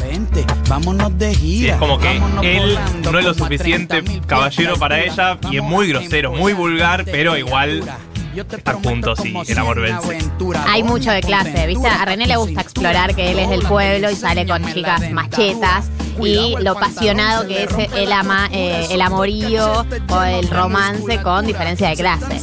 Vente, 0.00 0.44
vámonos 0.68 1.18
de 1.18 1.34
gira. 1.34 1.44
Sí, 1.44 1.68
es 1.70 1.76
como 1.76 1.98
que 1.98 2.18
vámonos 2.18 2.44
él 2.44 2.78
no 3.10 3.18
es 3.18 3.24
lo 3.24 3.32
suficiente 3.32 4.04
30.000 4.04 4.26
caballero 4.26 4.76
para 4.76 5.00
ella 5.00 5.38
y 5.50 5.56
es 5.56 5.62
muy 5.62 5.88
grosero, 5.88 6.32
muy 6.32 6.52
vulgar, 6.52 7.04
pero 7.06 7.38
igual 7.38 7.82
Yo 8.34 8.44
te 8.44 8.56
están 8.56 8.82
prometo 8.82 9.14
juntos 9.14 9.24
y. 9.24 9.34
Hay 10.66 10.82
mucho 10.82 11.12
de 11.12 11.20
clase, 11.20 11.66
¿viste? 11.66 11.86
A 11.86 12.04
René 12.04 12.26
le 12.26 12.36
gusta 12.36 12.60
explorar 12.62 13.14
que 13.14 13.30
él 13.30 13.38
es 13.38 13.48
del 13.48 13.62
pueblo 13.62 14.10
y 14.10 14.16
sale 14.16 14.46
con 14.46 14.64
chicas 14.72 15.10
machetas 15.12 15.88
y 16.20 16.56
lo 16.60 16.72
apasionado 16.72 17.46
que 17.46 17.64
es 17.64 17.70
el 17.96 18.12
ama, 18.12 18.48
eh, 18.52 18.88
el 18.90 19.00
amorío 19.00 19.86
o 20.08 20.22
el 20.22 20.48
romance 20.48 21.20
con 21.22 21.46
diferencia 21.46 21.90
de 21.90 21.96
clase. 21.96 22.40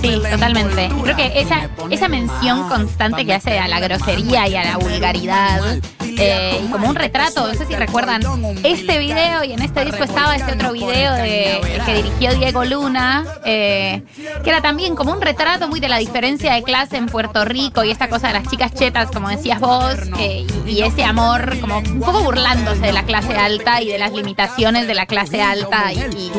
Sí, 0.00 0.20
totalmente. 0.30 0.88
Creo 1.02 1.16
que 1.16 1.40
esa, 1.40 1.68
esa 1.90 2.08
mención 2.08 2.68
constante 2.68 3.24
que 3.24 3.34
hace 3.34 3.58
a 3.58 3.68
la 3.68 3.80
grosería 3.80 4.48
y 4.48 4.56
a 4.56 4.64
la 4.64 4.76
vulgaridad, 4.76 5.78
eh, 6.18 6.60
y 6.64 6.70
como 6.70 6.88
un 6.88 6.94
retrato, 6.94 7.46
no 7.46 7.54
sé 7.54 7.66
si 7.66 7.74
recuerdan 7.74 8.22
este 8.62 8.98
video 8.98 9.44
y 9.44 9.52
en 9.52 9.62
este 9.62 9.84
disco 9.84 10.04
estaba 10.04 10.36
este 10.36 10.52
otro 10.52 10.72
video 10.72 11.14
de, 11.14 11.60
que 11.84 11.94
dirigió 11.94 12.34
Diego 12.34 12.64
Luna, 12.64 13.24
eh, 13.44 14.02
que 14.42 14.50
era 14.50 14.60
también 14.60 14.94
como 14.94 15.12
un 15.12 15.20
retrato 15.20 15.68
muy 15.68 15.80
de 15.80 15.88
la 15.88 15.98
diferencia 15.98 16.54
de 16.54 16.62
clase 16.62 16.96
en 16.96 17.06
Puerto 17.06 17.44
Rico 17.44 17.84
y 17.84 17.90
esta 17.90 18.08
cosa 18.08 18.28
de 18.28 18.34
las 18.34 18.48
chicas 18.48 18.74
chetas, 18.74 19.10
como 19.10 19.28
decías 19.28 19.60
vos, 19.60 19.96
eh, 20.18 20.46
y, 20.66 20.70
y 20.70 20.82
ese 20.82 21.04
amor, 21.04 21.58
como 21.60 21.78
un 21.78 22.00
poco 22.00 22.22
burlándose 22.22 22.80
de 22.80 22.92
la 22.92 23.04
clase 23.04 23.34
alta 23.36 23.82
y 23.82 23.88
de 23.88 23.98
las 23.98 24.12
limitaciones 24.12 24.86
de 24.86 24.94
la 24.94 25.06
clase 25.06 25.42
alta 25.42 25.92
y, 25.92 25.98
y 25.98 26.32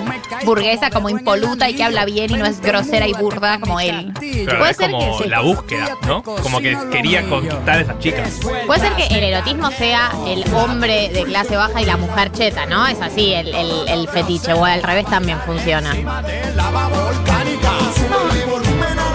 burguesa 0.45 0.89
como 0.89 1.09
impoluta 1.09 1.69
y 1.69 1.75
que 1.75 1.83
habla 1.83 2.05
bien 2.05 2.31
y 2.31 2.35
no 2.35 2.45
es 2.45 2.61
grosera 2.61 3.07
y 3.07 3.13
burda 3.13 3.59
como 3.59 3.79
él. 3.79 4.13
Pero 4.19 4.57
Puede 4.57 4.71
es 4.71 4.77
ser 4.77 4.91
como 4.91 5.17
que 5.17 5.29
la 5.29 5.41
búsqueda, 5.41 5.97
¿no? 6.05 6.23
Como 6.23 6.59
que 6.59 6.77
quería 6.91 7.27
conquistar 7.27 7.77
a 7.77 7.81
esas 7.81 7.99
chicas. 7.99 8.39
Puede 8.65 8.79
ser 8.79 8.93
que 8.93 9.07
el 9.07 9.23
erotismo 9.23 9.62
sea 9.71 10.11
el 10.27 10.43
hombre 10.53 11.09
de 11.09 11.23
clase 11.23 11.55
baja 11.55 11.81
y 11.81 11.85
la 11.85 11.97
mujer 11.97 12.31
cheta, 12.31 12.65
¿no? 12.65 12.87
Es 12.87 13.01
así 13.01 13.33
el, 13.33 14.07
fetiche, 14.09 14.53
o 14.53 14.65
al 14.65 14.83
revés 14.83 15.05
también 15.05 15.39
funciona. 15.45 15.93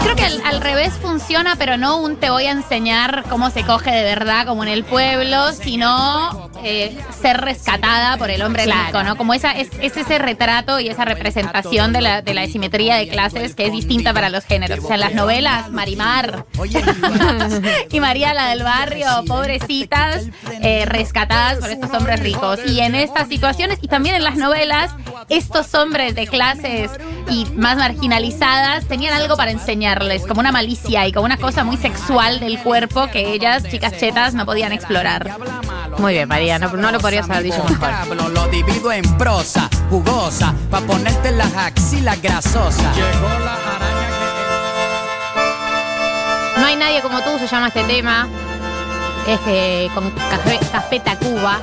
Creo 0.02 0.17
que 0.17 0.25
al 0.25 0.61
revés 0.61 0.95
funciona, 1.00 1.57
pero 1.57 1.76
no 1.76 1.99
un 1.99 2.17
te 2.17 2.31
voy 2.31 2.47
a 2.47 2.50
enseñar 2.50 3.25
cómo 3.28 3.50
se 3.50 3.64
coge 3.64 3.90
de 3.90 4.02
verdad 4.02 4.47
como 4.47 4.62
en 4.62 4.71
el 4.71 4.85
pueblo, 4.85 5.52
sino 5.52 6.48
eh, 6.65 6.97
ser 7.21 7.41
rescatada 7.41 8.17
por 8.17 8.31
el 8.31 8.43
hombre 8.43 8.65
blanco, 8.65 9.03
¿no? 9.03 9.17
Como 9.17 9.35
esa 9.35 9.53
es, 9.53 9.71
es 9.81 9.97
ese 9.97 10.19
retrato 10.19 10.81
y 10.81 10.88
esa 10.88 11.05
representación 11.05 11.93
de 11.93 12.00
la, 12.00 12.23
de 12.23 12.35
la 12.35 12.43
asimetría 12.43 12.97
de 12.97 13.09
clases 13.09 13.55
que 13.55 13.67
es 13.67 13.73
distinta 13.73 14.12
para 14.12 14.29
los 14.29 14.45
géneros. 14.45 14.81
O 14.81 14.87
sea, 14.87 14.95
en 14.95 15.00
las 15.00 15.15
novelas, 15.15 15.71
Marimar 15.71 16.47
y 17.91 18.00
María 18.00 18.35
la 18.35 18.49
del 18.49 18.62
barrio, 18.62 19.07
pobrecitas, 19.27 20.27
eh, 20.62 20.85
rescatadas 20.87 21.59
por 21.59 21.71
estos 21.71 21.91
hombres 21.93 22.21
ricos. 22.21 22.61
Y 22.67 22.81
en 22.81 22.95
estas 22.95 23.29
situaciones, 23.29 23.79
y 23.83 23.88
también 23.88 24.15
en 24.15 24.25
las 24.25 24.37
novelas, 24.37 24.93
estos 25.29 25.75
hombres 25.75 26.15
de 26.15 26.27
clases 26.27 26.91
y 27.31 27.47
más 27.55 27.77
marginalizadas 27.77 28.87
tenían 28.87 29.15
algo 29.15 29.37
para 29.37 29.50
enseñarles, 29.50 30.27
como 30.27 30.41
una 30.41 30.53
malicia 30.53 31.07
y 31.07 31.12
como 31.12 31.27
una 31.27 31.37
cosa 31.37 31.65
muy 31.65 31.77
sexual 31.77 32.41
del 32.41 32.59
cuerpo 32.59 33.09
que 33.09 33.33
ellas, 33.33 33.65
chicas 33.69 33.97
chetas, 33.99 34.35
no 34.35 34.47
podían 34.47 34.73
explorar. 34.73 35.31
Muy 35.99 36.12
bien, 36.12 36.28
María, 36.28 36.61
no, 36.61 36.69
no 36.69 36.93
lo 36.93 37.00
podrías 37.00 37.28
haber 37.28 37.43
dicho 37.43 37.62
mejor. 37.64 37.78
Vocablo 37.78 38.28
Lo 38.28 38.47
divido 38.49 38.93
en 38.93 39.02
prosa, 39.19 39.69
jugosa, 39.90 40.55
pa' 40.71 40.81
ponerte 40.81 41.33
las 41.33 41.52
axilas 41.55 42.23
grasosas. 42.23 42.97
No 46.57 46.67
hay 46.67 46.76
nadie 46.76 47.02
como 47.02 47.21
tú, 47.23 47.37
se 47.40 47.49
llama 47.49 47.69
este 47.69 47.83
tema. 47.85 48.28
Es 49.26 49.40
eh, 49.49 49.90
con 49.93 50.11
Café, 50.11 50.61
Café 50.71 51.00
Tacuba. 51.00 51.61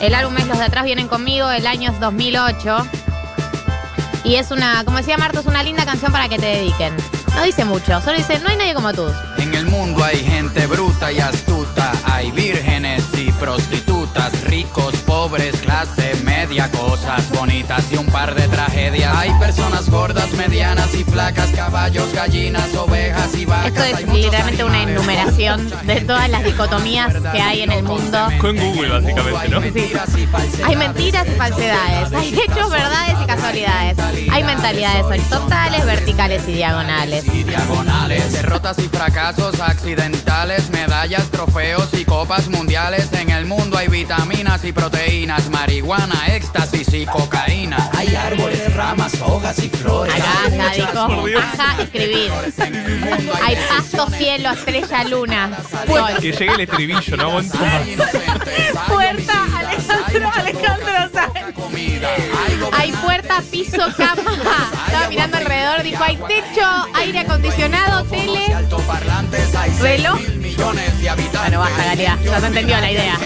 El 0.00 0.14
álbum 0.14 0.36
es 0.38 0.46
Los 0.46 0.58
de 0.58 0.64
atrás 0.64 0.84
vienen 0.84 1.08
conmigo, 1.08 1.50
el 1.50 1.66
año 1.66 1.90
es 1.90 1.98
2008. 1.98 2.86
Y 4.22 4.36
es 4.36 4.52
una, 4.52 4.84
como 4.84 4.98
decía 4.98 5.18
Marto, 5.18 5.40
es 5.40 5.46
una 5.46 5.64
linda 5.64 5.84
canción 5.84 6.12
para 6.12 6.28
que 6.28 6.38
te 6.38 6.46
dediquen. 6.46 6.94
No 7.34 7.42
dice 7.42 7.64
mucho, 7.64 8.00
solo 8.00 8.16
dice, 8.16 8.38
no 8.38 8.48
hay 8.48 8.56
nadie 8.56 8.74
como 8.74 8.92
tú. 8.92 9.06
En 9.38 9.54
el 9.54 9.66
mundo 9.66 10.04
hay 10.04 10.18
gente 10.24 10.66
bruta 10.66 11.10
y 11.10 11.18
astuta, 11.18 11.92
hay 12.04 12.30
vírgenes 12.30 13.09
prostitutas, 13.40 14.44
ricos, 14.44 14.94
pobres, 15.06 15.59
clase 15.80 16.14
media, 16.24 16.70
cosas 16.70 17.30
bonitas 17.30 17.90
y 17.90 17.96
un 17.96 18.06
par 18.06 18.34
de 18.34 18.46
tragedias. 18.48 19.16
Hay 19.16 19.30
personas 19.38 19.88
gordas, 19.88 20.30
medianas 20.32 20.92
y 20.94 21.04
flacas, 21.04 21.50
caballos, 21.50 22.12
gallinas, 22.12 22.74
ovejas 22.74 23.34
y 23.34 23.46
vacas. 23.46 23.66
Esto 23.68 23.84
es 23.84 24.12
literalmente 24.12 24.64
una 24.64 24.82
enumeración 24.82 25.70
de 25.84 26.00
todas 26.02 26.28
las 26.28 26.44
dicotomías 26.44 27.14
que 27.14 27.40
hay 27.40 27.62
en 27.62 27.72
el 27.72 27.82
mundo. 27.82 28.28
Fue 28.40 28.50
en 28.50 28.56
Google, 28.56 28.88
básicamente, 28.88 29.48
¿no? 29.48 29.58
Hay 29.58 29.70
mentiras 29.70 30.18
y 30.18 30.26
falsedades. 30.26 30.68
Hay 30.68 30.76
mentiras 30.76 31.26
y 31.26 31.30
falsedades, 31.30 32.12
hay 32.12 32.34
hechos, 32.34 32.70
verdades 32.70 33.16
y 33.22 33.26
casualidades. 33.26 33.98
Hay 34.30 34.44
mentalidades 34.44 35.04
horizontales, 35.04 35.86
verticales 35.86 36.42
y 36.48 36.52
diagonales. 36.52 37.24
y 37.26 37.42
diagonales, 37.44 38.32
derrotas 38.32 38.78
y 38.78 38.88
fracasos 38.88 39.58
accidentales, 39.60 40.68
medallas, 40.70 41.30
trofeos 41.30 41.88
y 41.94 42.04
copas 42.04 42.48
mundiales. 42.48 43.10
En 43.12 43.30
el 43.30 43.46
mundo 43.46 43.78
hay 43.78 43.88
vitaminas 43.88 44.64
y 44.64 44.72
proteínas, 44.72 45.48
marihuana, 45.70 46.26
éxtasis 46.26 46.92
y 46.94 47.06
cocaína. 47.06 47.90
Hay 47.96 48.12
árboles, 48.16 48.74
ramas, 48.74 49.14
hojas 49.20 49.56
y 49.60 49.68
flores. 49.68 50.12
Acá, 50.12 50.46
acá 50.66 51.06
Por 51.06 51.26
dijo, 51.26 51.38
ajá, 51.38 51.82
escribir. 51.82 52.32
Hay 53.44 53.56
pasto, 53.68 54.08
cielo, 54.10 54.50
estrella, 54.50 55.04
luna. 55.04 55.50
Sol. 55.86 56.12
Que 56.20 56.32
llegue 56.32 56.54
el 56.54 56.60
estribillo, 56.60 57.16
no 57.16 57.22
aguanto 57.22 57.58
más. 57.58 57.82
Puerta, 58.88 59.44
Alejandro, 59.58 60.30
Alejandro 60.34 61.10
Sáenz. 61.12 61.39
Hay 62.72 62.92
puerta, 62.92 63.42
piso, 63.50 63.78
cama. 63.96 64.22
Estaba 64.86 65.08
mirando 65.08 65.36
alrededor, 65.36 65.82
dijo, 65.82 66.02
hay 66.02 66.16
techo, 66.16 66.66
aire 66.94 67.20
acondicionado, 67.20 68.04
tele. 68.04 68.46
Reloj. 69.80 70.20
Bueno, 70.56 71.58
basta, 71.60 71.84
Galia, 71.84 72.18
ya 72.22 72.40
se 72.40 72.46
entendió 72.46 72.80
la 72.80 72.90
idea. 72.92 73.18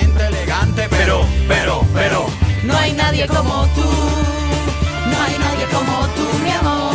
Pero, 0.91 1.26
pero, 1.49 1.85
pero. 1.95 2.26
No 2.64 2.76
hay 2.76 2.93
nadie 2.93 3.26
como 3.26 3.67
tú. 3.75 3.83
No 3.83 5.23
hay 5.23 5.38
nadie 5.38 5.67
como 5.73 6.07
tú, 6.09 6.38
mi 6.43 6.50
amor. 6.50 6.95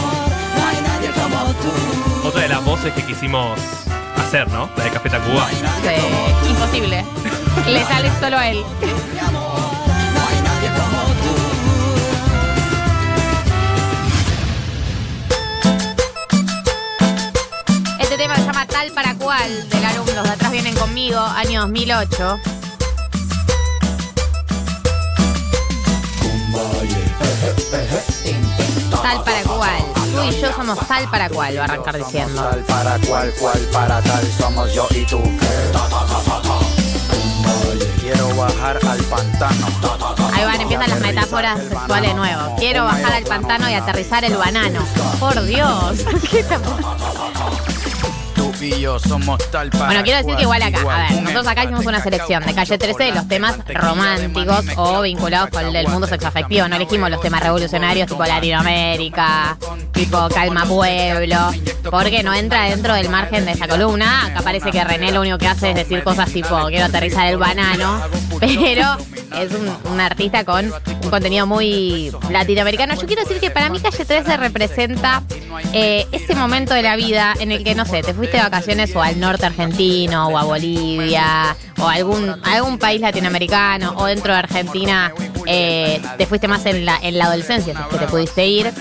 No 0.58 0.68
hay 0.68 0.82
nadie 0.82 1.10
como 1.12 1.54
tú. 1.54 2.28
Otra 2.28 2.42
de 2.42 2.50
las 2.50 2.64
voces 2.64 2.94
que 2.94 3.04
quisimos 3.04 3.60
hacer, 4.18 4.48
¿no? 4.50 4.70
La 4.78 4.84
de 4.84 4.90
Café 4.92 5.10
Tacuba. 5.10 5.48
Sí, 5.50 6.50
imposible. 6.50 7.06
Le 7.68 7.84
sale 7.86 8.12
solo 8.20 8.38
a 8.38 8.50
él. 8.50 8.64
Llama 18.60 18.68
Tal 18.68 18.92
para 18.92 19.16
Cual, 19.16 19.70
del 19.70 19.86
álbum 19.86 20.06
Los 20.16 20.24
de 20.24 20.30
atrás 20.30 20.52
vienen 20.52 20.76
conmigo, 20.76 21.20
año 21.20 21.62
2008. 21.62 22.40
Tal 29.02 29.24
para 29.24 29.44
cual. 29.44 29.84
Tú 30.14 30.24
y 30.24 30.42
yo 30.42 30.54
somos 30.54 30.78
tal 30.88 31.10
para 31.10 31.30
cual, 31.30 31.58
va 31.58 31.62
a 31.62 31.64
arrancar 31.66 31.98
diciendo. 31.98 32.42
Tal 32.42 32.60
para 32.64 33.00
cual, 33.00 33.34
cual 33.40 33.60
para 33.72 34.02
tal 34.02 34.26
somos 34.38 34.74
yo 34.74 34.88
y 34.92 35.06
tú. 35.06 35.22
Quiero 38.02 38.36
bajar 38.36 38.80
al 38.86 39.00
pantano. 39.04 39.68
Ahí 40.34 40.46
van, 40.46 40.62
empiezan 40.62 40.90
las 40.90 41.00
metáforas 41.00 41.60
sexuales 41.60 42.16
nuevo. 42.16 42.56
Quiero 42.58 42.84
bajar 42.84 43.14
al 43.14 43.24
pantano 43.24 43.70
y 43.70 43.74
aterrizar 43.74 44.24
el 44.26 44.36
banano. 44.36 44.84
Por 45.20 45.44
Dios. 45.46 46.00
¿Qué 46.32 46.44
y 48.62 48.80
yo 48.82 49.00
somos 49.00 49.40
tal 49.52 49.70
para 49.70 49.86
Bueno, 49.86 50.04
quiero 50.04 50.20
decir 50.20 50.36
que 50.36 50.44
igual 50.44 50.62
acá, 50.62 50.80
a 50.82 51.10
ver, 51.10 51.22
nosotros 51.22 51.48
acá 51.48 51.64
hicimos 51.64 51.86
una 51.86 52.02
selección 52.02 52.46
de 52.46 52.54
calle 52.54 52.78
13 52.78 53.04
de 53.04 53.12
los 53.12 53.28
temas 53.28 53.58
románticos 53.68 54.66
o 54.76 55.02
vinculados 55.02 55.50
con 55.50 55.76
el 55.76 55.88
mundo 55.88 56.08
sexoafectivo. 56.08 56.68
No 56.68 56.76
elegimos 56.76 57.10
los 57.10 57.22
temas 57.22 57.42
revolucionarios 57.42 58.08
tipo 58.10 58.24
Latinoamérica, 58.24 59.58
tipo 59.94 60.30
Calma 60.30 60.66
Pueblo, 60.66 61.52
porque 61.90 62.24
no 62.24 62.34
entra 62.34 62.64
dentro 62.64 62.94
del 62.94 63.10
margen 63.10 63.46
de 63.46 63.52
esa 63.52 63.68
columna. 63.68 64.26
Acá 64.26 64.42
parece 64.42 64.72
que 64.72 64.84
René 64.84 65.12
lo 65.12 65.22
único 65.22 65.38
que 65.38 65.48
hace 65.48 65.70
es 65.70 65.76
decir 65.76 66.04
cosas 66.04 66.32
tipo 66.32 66.68
quiero 66.68 66.86
aterrizar 66.86 67.28
el 67.28 67.38
banano, 67.38 68.02
pero 68.40 68.98
es 69.38 69.52
un, 69.54 69.92
un 69.92 70.00
artista 70.00 70.44
con 70.44 70.72
contenido 71.10 71.46
muy 71.46 72.12
latinoamericano. 72.30 72.96
Yo 72.96 73.08
quiero 73.08 73.24
decir 73.24 73.40
que 73.40 73.52
para 73.52 73.70
mí 73.70 73.80
Calle 73.80 74.06
13 74.06 74.38
representa 74.38 75.24
eh, 75.74 76.06
ese 76.12 76.36
momento 76.36 76.74
de 76.74 76.84
la 76.84 76.96
vida 76.96 77.34
en 77.40 77.52
el 77.52 77.64
que, 77.64 77.76
no 77.76 77.86
sé, 77.86 78.02
te 78.02 78.14
fuiste 78.14 78.38
de 78.38 78.44
vacaciones 78.44 78.96
o 78.96 79.02
al 79.02 79.20
norte 79.20 79.46
argentino 79.46 80.28
o 80.28 80.38
a 80.38 80.44
Bolivia 80.44 81.56
o 81.80 81.88
algún, 81.88 82.36
algún 82.44 82.78
país 82.78 83.02
latinoamericano 83.02 83.94
o 83.98 84.06
dentro 84.06 84.34
de 84.34 84.40
Argentina 84.40 85.12
eh, 85.46 86.02
te 86.18 86.26
fuiste 86.26 86.48
más 86.48 86.66
en 86.66 86.86
la, 86.86 86.98
en 87.02 87.18
la 87.18 87.26
adolescencia, 87.26 87.74
si 87.74 87.82
es 87.82 87.88
que 87.88 87.98
te 87.98 88.08
pudiste 88.08 88.46
ir. 88.46 88.72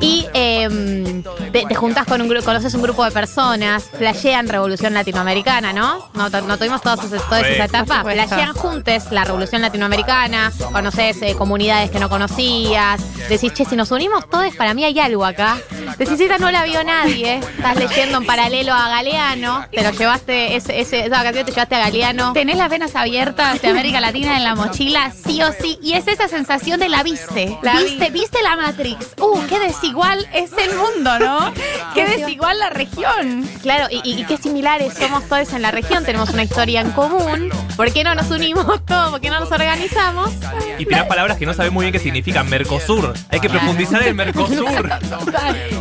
Y 0.00 0.26
eh, 0.34 1.22
te, 1.52 1.64
te 1.66 1.74
juntás 1.74 2.06
con 2.06 2.20
un 2.20 2.28
grupo, 2.28 2.44
conoces 2.44 2.74
un 2.74 2.82
grupo 2.82 3.04
de 3.04 3.10
personas, 3.10 3.84
flashean 3.96 4.48
revolución 4.48 4.92
latinoamericana, 4.94 5.72
¿no? 5.72 6.08
No, 6.14 6.28
no 6.28 6.58
tuvimos 6.58 6.80
todas 6.82 7.04
esas- 7.04 7.22
toda 7.28 7.40
esa 7.40 7.64
etapa. 7.64 8.02
Flashean 8.26 8.52
juntes 8.54 9.10
la 9.10 9.24
revolución 9.24 9.62
latinoamericana, 9.62 10.52
conoces 10.72 11.20
eh, 11.22 11.34
comunidades 11.36 11.90
que 11.90 11.98
no 12.00 12.08
conocías, 12.08 13.00
decís, 13.28 13.52
che, 13.52 13.64
si 13.64 13.76
nos 13.76 13.90
unimos 13.90 14.28
todos, 14.28 14.54
para 14.56 14.74
mí 14.74 14.84
hay 14.84 14.98
algo 14.98 15.24
acá. 15.24 15.58
Decís, 15.98 16.18
esta 16.20 16.38
no 16.38 16.50
la 16.50 16.64
vio 16.64 16.82
nadie, 16.82 17.36
estás 17.38 17.76
leyendo 17.76 18.18
en 18.18 18.26
paralelo 18.26 18.72
a 18.72 18.88
Galeano, 18.88 19.64
te 19.72 19.82
lo 19.82 19.90
llevaste, 19.92 20.56
ese, 20.56 20.80
ese, 20.80 21.00
esa 21.06 21.16
vacación 21.18 21.44
te 21.44 21.52
llevaste 21.52 21.74
a 21.76 21.78
Galeano. 21.80 22.32
Tenés 22.44 22.58
las 22.58 22.68
venas 22.68 22.94
abiertas 22.94 23.62
de 23.62 23.68
América 23.68 24.02
Latina 24.02 24.36
en 24.36 24.44
la 24.44 24.54
mochila, 24.54 25.10
sí 25.26 25.40
o 25.42 25.50
sí, 25.50 25.78
y 25.80 25.94
es 25.94 26.06
esa 26.06 26.28
sensación 26.28 26.78
de 26.78 26.90
la 26.90 27.02
viste. 27.02 27.56
La 27.62 27.80
viste, 27.80 28.10
viste 28.10 28.42
la 28.42 28.54
Matrix. 28.54 29.14
Uh, 29.18 29.40
qué 29.48 29.58
desigual 29.60 30.28
es 30.34 30.50
el 30.52 30.76
mundo, 30.76 31.18
¿no? 31.18 31.50
Qué 31.94 32.04
desigual 32.04 32.58
la 32.58 32.68
región. 32.68 33.48
Claro, 33.62 33.86
y, 33.90 34.02
y- 34.06 34.20
y 34.20 34.24
qué 34.26 34.36
similares 34.36 34.92
somos 34.92 35.26
todos 35.26 35.54
en 35.54 35.62
la 35.62 35.70
región, 35.70 36.04
tenemos 36.04 36.28
una 36.28 36.42
historia 36.42 36.82
en 36.82 36.90
común. 36.90 37.48
¿Por 37.78 37.90
qué 37.94 38.04
no 38.04 38.14
nos 38.14 38.30
unimos 38.30 38.84
todos? 38.84 39.12
¿Por 39.12 39.22
qué 39.22 39.30
no 39.30 39.40
nos 39.40 39.50
organizamos? 39.50 40.30
Y 40.78 40.84
tirás 40.84 41.06
palabras 41.06 41.38
que 41.38 41.46
no 41.46 41.54
sabes 41.54 41.72
muy 41.72 41.84
bien 41.86 41.92
qué 41.94 41.98
significan. 41.98 42.46
Mercosur. 42.50 43.14
Hay 43.30 43.40
que 43.40 43.48
profundizar 43.48 44.02
en 44.02 44.08
el 44.08 44.14
Mercosur. 44.14 44.90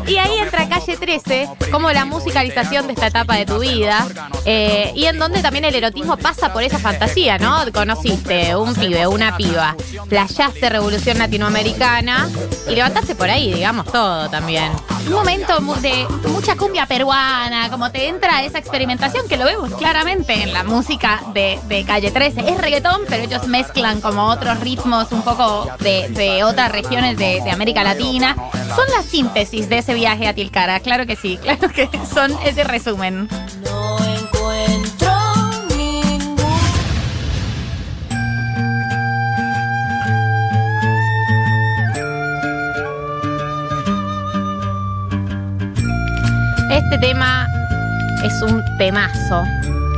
Y 0.07 0.15
ahí 0.15 0.37
entra 0.37 0.69
Calle 0.69 0.95
13 0.95 1.49
como 1.71 1.91
la 1.91 2.05
musicalización 2.05 2.87
de 2.87 2.93
esta 2.93 3.07
etapa 3.07 3.35
de 3.35 3.45
tu 3.45 3.59
vida 3.59 4.07
eh, 4.45 4.93
y 4.95 5.05
en 5.07 5.19
donde 5.19 5.41
también 5.41 5.65
el 5.65 5.75
erotismo 5.75 6.15
pasa 6.15 6.52
por 6.53 6.63
esa 6.63 6.79
fantasía, 6.79 7.37
¿no? 7.37 7.59
Conociste 7.73 8.55
un 8.55 8.73
pibe, 8.75 9.07
una 9.07 9.35
piba, 9.35 9.75
playaste 10.07 10.69
revolución 10.69 11.17
latinoamericana 11.17 12.29
y 12.69 12.75
levantaste 12.75 13.15
por 13.15 13.29
ahí, 13.29 13.53
digamos, 13.53 13.87
todo 13.87 14.29
también. 14.29 14.71
Un 15.07 15.13
momento 15.13 15.59
de 15.81 16.07
mucha 16.29 16.55
cumbia 16.55 16.85
peruana, 16.85 17.69
como 17.69 17.91
te 17.91 18.07
entra 18.07 18.43
esa 18.43 18.59
experimentación 18.59 19.27
que 19.27 19.35
lo 19.35 19.45
vemos 19.45 19.73
claramente 19.73 20.41
en 20.41 20.53
la 20.53 20.63
música 20.63 21.21
de, 21.33 21.59
de 21.67 21.83
Calle 21.83 22.11
13. 22.11 22.49
Es 22.49 22.57
reggaetón, 22.57 23.01
pero 23.09 23.23
ellos 23.23 23.47
mezclan 23.47 23.99
como 23.99 24.27
otros 24.27 24.59
ritmos 24.61 25.11
un 25.11 25.23
poco 25.23 25.69
de, 25.79 26.07
de 26.09 26.43
otras 26.43 26.71
regiones 26.71 27.17
de, 27.17 27.41
de 27.43 27.51
América 27.51 27.83
Latina. 27.83 28.35
Son 28.75 28.85
la 28.95 29.03
síntesis 29.03 29.67
de 29.67 29.79
ese 29.79 29.93
viaje 29.93 30.27
a 30.27 30.33
Tilcara, 30.33 30.79
claro 30.79 31.05
que 31.05 31.15
sí, 31.15 31.37
claro 31.41 31.69
que 31.69 31.89
son 32.13 32.31
ese 32.45 32.63
resumen. 32.63 33.27
Tema 47.03 47.49
es 48.23 48.41
un 48.41 48.63
temazo. 48.77 49.43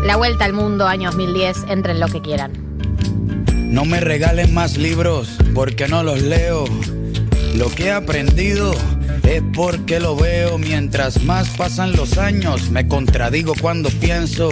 La 0.04 0.16
vuelta 0.16 0.44
al 0.44 0.54
mundo, 0.54 0.88
año 0.88 1.12
2010, 1.12 1.66
entren 1.70 2.00
lo 2.00 2.08
que 2.08 2.20
quieran. 2.20 2.52
No 3.54 3.86
me 3.86 4.00
regalen 4.00 4.52
más 4.56 4.78
libros 4.78 5.38
porque 5.54 5.88
no 5.88 6.02
los 6.02 6.24
leo. 6.24 6.66
Lo 7.54 7.70
que 7.70 7.86
he 7.86 7.92
aprendido 7.92 8.74
es 9.22 9.44
porque 9.54 10.00
lo 10.00 10.16
veo. 10.16 10.58
Mientras 10.58 11.22
más 11.22 11.48
pasan 11.50 11.96
los 11.96 12.18
años, 12.18 12.72
me 12.72 12.88
contradigo 12.88 13.54
cuando 13.62 13.90
pienso. 13.92 14.50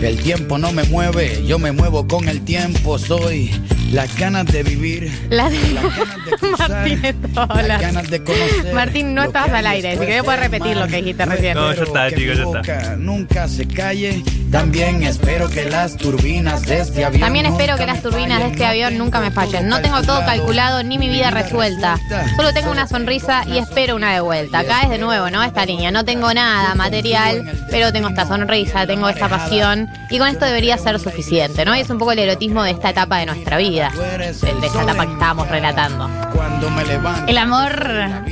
El 0.00 0.18
tiempo 0.18 0.56
no 0.56 0.72
me 0.72 0.84
mueve, 0.84 1.44
yo 1.46 1.58
me 1.58 1.72
muevo 1.72 2.08
con 2.08 2.26
el 2.26 2.40
tiempo. 2.40 2.98
Soy 2.98 3.50
las 3.92 4.16
ganas 4.16 4.46
de 4.46 4.62
vivir. 4.62 5.12
Las 5.28 5.52
Las 5.52 5.96
ganas 5.96 6.24
de 6.24 6.36
cruzar, 6.38 6.70
Martín 6.70 7.04
Estola. 7.04 7.62
las 7.62 7.80
ganas 7.80 8.10
de 8.10 8.22
conocer. 8.24 8.74
Martín, 8.74 9.14
no 9.14 9.22
estabas 9.22 9.52
al 9.52 9.66
aire, 9.66 9.92
así 9.92 10.06
que 10.06 10.22
puedes 10.24 10.40
del 10.40 10.50
repetir 10.50 10.76
lo 10.76 10.86
que 10.88 10.96
dijiste 10.96 11.24
recién. 11.26 11.54
No, 11.54 11.72
ya 11.72 11.82
está, 11.82 12.10
chicos, 12.10 12.38
ya 12.38 12.60
está. 12.60 12.96
Nunca 12.96 13.48
se 13.48 13.66
calle. 13.68 14.22
También 14.50 15.02
espero 15.02 15.48
que 15.48 15.64
las 15.64 15.96
turbinas 15.96 16.62
de 16.62 16.80
este 16.80 17.04
avión. 17.04 17.20
También 17.22 17.46
espero 17.46 17.76
que 17.76 17.82
nunca 17.82 17.94
las 17.94 18.02
me 18.02 18.10
turbinas 18.10 18.38
de 18.40 18.46
este 18.48 18.64
avión 18.66 18.98
nunca 18.98 19.20
me 19.20 19.30
fallen. 19.30 19.68
No 19.68 19.80
tengo 19.80 20.02
todo 20.02 20.20
calculado 20.26 20.82
ni 20.82 20.98
mi 20.98 21.08
vida 21.08 21.30
resuelta. 21.30 21.98
Solo 22.36 22.52
tengo 22.52 22.70
una 22.70 22.86
sonrisa 22.86 23.44
y 23.46 23.58
espero 23.58 23.96
una 23.96 24.12
de 24.12 24.20
vuelta. 24.20 24.60
Acá 24.60 24.82
es 24.82 24.90
de 24.90 24.98
nuevo, 24.98 25.30
¿no? 25.30 25.42
Esta 25.42 25.64
línea. 25.64 25.90
No 25.90 26.04
tengo 26.04 26.32
nada 26.34 26.74
material, 26.74 27.50
pero 27.70 27.92
tengo 27.92 28.08
esta 28.08 28.26
sonrisa, 28.26 28.86
tengo 28.86 29.08
esta 29.08 29.28
pasión. 29.28 29.88
Y 30.10 30.18
con 30.18 30.28
esto 30.28 30.44
debería 30.44 30.76
ser 30.78 30.98
suficiente, 30.98 31.64
¿no? 31.64 31.74
Y 31.74 31.80
es 31.80 31.90
un 31.90 31.98
poco 31.98 32.12
el 32.12 32.18
erotismo 32.18 32.62
de 32.62 32.72
esta 32.72 32.90
etapa 32.90 33.18
de 33.18 33.26
nuestra 33.26 33.56
vida. 33.56 33.81
De 33.90 34.52
de 34.54 34.66
esta 34.66 34.82
etapa 34.82 35.06
que 35.06 35.12
estábamos 35.12 35.48
relatando. 35.48 36.08
Cuando 36.32 36.70
me 36.70 36.84
levanto. 36.84 37.30
El 37.30 37.38
amor 37.38 37.72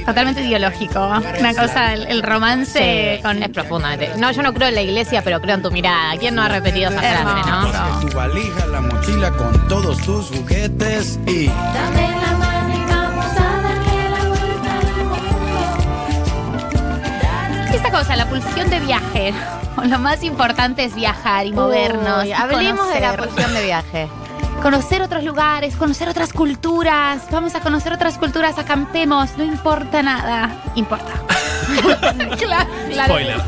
totalmente 0.06 0.42
ideológico, 0.42 1.06
una 1.38 1.54
cosa, 1.54 1.92
el, 1.94 2.06
el 2.06 2.22
romance 2.22 3.18
con... 3.22 3.42
Es 3.42 3.48
profundamente. 3.48 4.12
No, 4.16 4.30
yo 4.30 4.42
no 4.42 4.52
creo 4.54 4.68
en 4.68 4.74
la 4.74 4.82
iglesia, 4.82 5.22
pero 5.22 5.40
creo 5.40 5.54
en 5.56 5.62
tu 5.62 5.70
mirada. 5.70 6.16
¿Quién 6.18 6.34
no 6.34 6.42
ha 6.42 6.48
repetido 6.48 6.90
esa 6.90 7.00
frase, 7.00 7.50
no? 7.50 7.62
Coge 7.62 7.78
tu 8.06 8.16
valija, 8.16 8.66
la 8.66 8.80
mochila 8.80 9.30
con 9.32 9.68
todos 9.68 9.98
tus 9.98 10.26
juguetes 10.28 11.18
y 11.26 11.46
Dame 11.46 12.08
la 12.20 12.32
mano 12.38 12.74
y 12.74 12.84
vamos 12.90 13.26
a 13.26 13.62
darle 13.62 14.10
la 14.10 14.24
vuelta 14.28 14.78
al 14.78 15.04
mundo. 15.04 15.16
Esta 17.74 17.90
cosa, 17.90 18.16
la 18.16 18.26
pulsión 18.26 18.70
de 18.70 18.80
viaje. 18.80 19.34
Lo 19.84 19.98
más 19.98 20.22
importante 20.22 20.84
es 20.84 20.94
viajar 20.94 21.46
y 21.46 21.52
movernos. 21.52 22.24
Uy, 22.24 22.28
y 22.28 22.32
hablemos 22.32 22.92
de 22.92 23.00
la 23.00 23.16
pulsión 23.16 23.54
de 23.54 23.64
viaje. 23.64 24.08
Conocer 24.62 25.00
otros 25.00 25.24
lugares, 25.24 25.74
conocer 25.74 26.08
otras 26.08 26.34
culturas. 26.34 27.22
Vamos 27.30 27.54
a 27.54 27.60
conocer 27.60 27.94
otras 27.94 28.18
culturas, 28.18 28.58
acampemos, 28.58 29.36
no 29.38 29.44
importa 29.44 30.02
nada. 30.02 30.62
Importa. 30.74 31.12
claro, 32.38 32.70
claro. 32.90 33.14
Spoiler. 33.14 33.40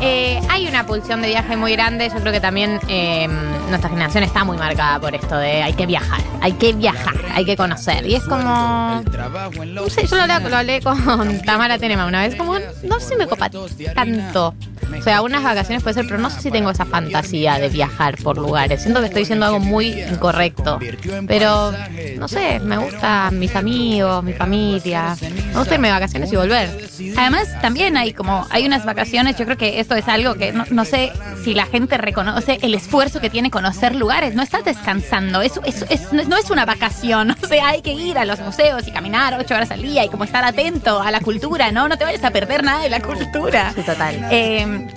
Eh, 0.00 0.40
hay 0.48 0.66
una 0.66 0.86
pulsión 0.86 1.22
de 1.22 1.28
viaje 1.28 1.56
muy 1.56 1.72
grande. 1.72 2.08
Yo 2.08 2.20
creo 2.20 2.32
que 2.32 2.40
también 2.40 2.78
eh, 2.88 3.28
nuestra 3.68 3.88
generación 3.88 4.24
está 4.24 4.44
muy 4.44 4.56
marcada 4.56 5.00
por 5.00 5.14
esto 5.14 5.36
de 5.36 5.62
hay 5.62 5.72
que 5.72 5.86
viajar, 5.86 6.20
hay 6.40 6.52
que 6.52 6.72
viajar, 6.72 7.14
hay 7.34 7.44
que 7.44 7.56
conocer. 7.56 8.06
Y 8.06 8.14
es 8.14 8.24
como. 8.24 9.02
No 9.02 9.88
sé, 9.88 10.06
yo 10.06 10.16
lo 10.16 10.22
hablé, 10.22 10.50
lo 10.50 10.56
hablé 10.56 10.80
con 10.80 11.40
Tamara 11.44 11.78
Tenema 11.78 12.06
una 12.06 12.22
vez, 12.22 12.34
como 12.34 12.58
no 12.58 13.00
sé 13.00 13.08
si 13.08 13.16
me 13.16 13.26
copa 13.26 13.50
tanto. 13.94 14.54
O 14.98 15.02
sea, 15.02 15.22
unas 15.22 15.42
vacaciones 15.42 15.82
puede 15.82 15.94
ser, 15.94 16.06
pero 16.06 16.18
no 16.18 16.30
sé 16.30 16.40
si 16.40 16.50
tengo 16.50 16.70
esa 16.70 16.84
fantasía 16.84 17.58
de 17.58 17.68
viajar 17.68 18.16
por 18.22 18.38
lugares. 18.38 18.82
Siento 18.82 19.00
que 19.00 19.06
estoy 19.06 19.22
diciendo 19.22 19.46
algo 19.46 19.58
muy 19.58 20.00
incorrecto. 20.00 20.78
Pero, 21.26 21.72
no 22.18 22.28
sé, 22.28 22.60
me 22.60 22.78
gustan 22.78 23.38
mis 23.38 23.54
amigos, 23.56 24.22
mi 24.22 24.32
familia. 24.32 25.16
Me 25.20 25.58
gusta 25.58 25.74
irme 25.74 25.88
de 25.88 25.94
vacaciones 25.94 26.32
y 26.32 26.36
volver. 26.36 26.85
Además, 27.16 27.48
también 27.60 27.96
hay 27.96 28.12
como, 28.12 28.46
hay 28.50 28.66
unas 28.66 28.84
vacaciones, 28.84 29.36
yo 29.36 29.44
creo 29.44 29.56
que 29.56 29.80
esto 29.80 29.94
es 29.94 30.08
algo 30.08 30.34
que 30.34 30.52
no, 30.52 30.64
no 30.70 30.84
sé 30.84 31.12
si 31.44 31.54
la 31.54 31.66
gente 31.66 31.98
reconoce 31.98 32.58
el 32.62 32.74
esfuerzo 32.74 33.20
que 33.20 33.30
tiene 33.30 33.50
conocer 33.50 33.94
lugares. 33.94 34.34
No 34.34 34.42
estás 34.42 34.64
descansando, 34.64 35.42
es, 35.42 35.60
es- 35.64 35.84
es- 35.90 36.12
no 36.12 36.36
es 36.36 36.50
una 36.50 36.64
vacación. 36.64 37.36
O 37.46 37.46
sea, 37.48 37.68
hay 37.68 37.80
que 37.82 37.92
ir 37.92 38.18
a 38.18 38.24
los 38.24 38.40
museos 38.40 38.86
y 38.88 38.90
caminar 38.90 39.36
ocho 39.38 39.54
horas 39.54 39.70
al 39.70 39.80
día 39.82 40.04
y 40.04 40.08
como 40.08 40.24
estar 40.24 40.44
atento 40.44 41.00
a 41.00 41.10
la 41.12 41.20
cultura, 41.20 41.70
¿no? 41.70 41.88
No 41.88 41.96
te 41.96 42.04
vayas 42.04 42.24
a 42.24 42.30
perder 42.30 42.64
nada 42.64 42.82
de 42.82 42.88
la 42.90 43.00
cultura. 43.00 43.72
Sí, 43.74 43.82
total. 43.82 44.28
Eh, 44.30 44.88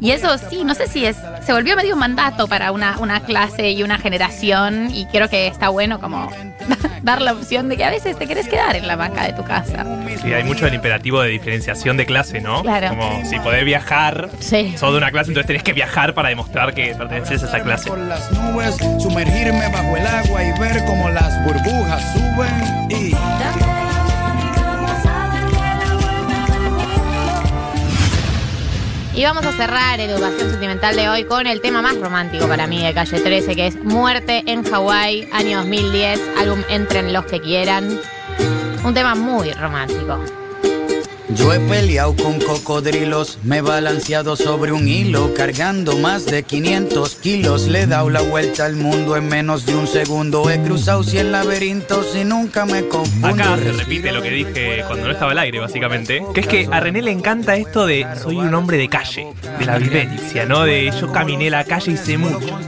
y 0.00 0.10
eso 0.12 0.36
sí, 0.38 0.64
no 0.64 0.74
sé 0.74 0.86
si 0.86 1.04
es. 1.04 1.16
Se 1.44 1.52
volvió 1.52 1.76
medio 1.76 1.94
un 1.94 2.00
mandato 2.00 2.46
para 2.46 2.72
una, 2.72 2.96
una 2.98 3.20
clase 3.20 3.70
y 3.70 3.82
una 3.82 3.98
generación. 3.98 4.90
Y 4.94 5.06
creo 5.06 5.28
que 5.28 5.46
está 5.46 5.68
bueno 5.68 6.00
como 6.00 6.30
dar 7.02 7.20
la 7.22 7.32
opción 7.32 7.68
de 7.68 7.76
que 7.76 7.84
a 7.84 7.90
veces 7.90 8.18
te 8.18 8.26
querés 8.26 8.48
quedar 8.48 8.76
en 8.76 8.86
la 8.86 8.96
banca 8.96 9.24
de 9.24 9.32
tu 9.32 9.44
casa. 9.44 9.84
Sí, 10.22 10.32
hay 10.32 10.44
mucho 10.44 10.66
el 10.66 10.74
imperativo 10.74 11.20
de 11.22 11.28
diferenciación 11.30 11.96
de 11.96 12.06
clase, 12.06 12.40
¿no? 12.40 12.62
Claro. 12.62 12.88
Como 12.90 13.24
si 13.24 13.38
podés 13.38 13.64
viajar, 13.64 14.28
Sí. 14.40 14.74
sos 14.76 14.92
de 14.92 14.98
una 14.98 15.10
clase, 15.10 15.30
entonces 15.30 15.46
tenés 15.46 15.62
que 15.62 15.72
viajar 15.72 16.14
para 16.14 16.28
demostrar 16.28 16.74
que 16.74 16.94
perteneces 16.94 17.42
a 17.42 17.46
esa 17.46 17.60
clase. 17.60 17.88
Por 17.88 17.98
las 17.98 18.30
nubes, 18.32 18.76
sumergirme 19.02 19.68
bajo 19.68 19.96
el 19.96 20.06
agua 20.06 20.42
y 20.44 20.58
ver 20.58 20.84
cómo 20.86 21.08
las 21.10 21.44
burbujas 21.44 22.02
suben 22.12 22.88
y 22.90 23.14
Y 29.20 29.22
vamos 29.22 29.44
a 29.44 29.52
cerrar 29.52 30.00
Educación 30.00 30.50
Sentimental 30.50 30.96
de 30.96 31.10
hoy 31.10 31.24
con 31.24 31.46
el 31.46 31.60
tema 31.60 31.82
más 31.82 31.94
romántico 32.00 32.48
para 32.48 32.66
mí 32.66 32.82
de 32.82 32.94
Calle 32.94 33.20
13, 33.20 33.54
que 33.54 33.66
es 33.66 33.76
Muerte 33.76 34.42
en 34.46 34.64
Hawái, 34.64 35.28
año 35.30 35.58
2010, 35.58 36.18
álbum 36.38 36.62
Entren 36.70 37.12
los 37.12 37.26
que 37.26 37.38
quieran. 37.38 38.00
Un 38.82 38.94
tema 38.94 39.14
muy 39.14 39.52
romántico. 39.52 40.39
Yo 41.36 41.52
he 41.54 41.60
peleado 41.60 42.14
con 42.16 42.38
cocodrilos, 42.40 43.38
me 43.44 43.58
he 43.58 43.60
balanceado 43.62 44.36
sobre 44.36 44.72
un 44.72 44.86
hilo, 44.88 45.32
cargando 45.34 45.96
más 45.96 46.26
de 46.26 46.42
500 46.42 47.14
kilos. 47.16 47.62
Le 47.68 47.82
he 47.82 47.86
dado 47.86 48.10
la 48.10 48.20
vuelta 48.20 48.64
al 48.66 48.74
mundo 48.76 49.16
en 49.16 49.28
menos 49.28 49.64
de 49.64 49.74
un 49.76 49.86
segundo. 49.86 50.50
He 50.50 50.60
cruzado 50.60 51.02
100 51.02 51.32
laberintos 51.32 52.14
y 52.16 52.24
nunca 52.24 52.66
me 52.66 52.86
confundo. 52.88 53.28
Acá 53.28 53.56
se 53.56 53.72
repite 53.72 54.12
lo 54.12 54.22
que 54.22 54.30
dije 54.30 54.84
cuando 54.86 55.06
no 55.06 55.12
estaba 55.12 55.30
al 55.32 55.38
aire, 55.38 55.60
básicamente. 55.60 56.22
Que 56.34 56.40
es 56.40 56.46
que 56.46 56.68
a 56.70 56.80
René 56.80 57.00
le 57.00 57.12
encanta 57.12 57.56
esto 57.56 57.86
de 57.86 58.06
soy 58.22 58.36
un 58.36 58.52
hombre 58.54 58.76
de 58.76 58.88
calle, 58.88 59.28
de 59.58 59.64
la 59.66 59.78
vivencia, 59.78 60.44
¿no? 60.46 60.64
De 60.64 60.92
yo 61.00 61.12
caminé 61.12 61.48
la 61.48 61.64
calle 61.64 61.92
y 61.92 61.96
sé 61.96 62.18
mucho. 62.18 62.58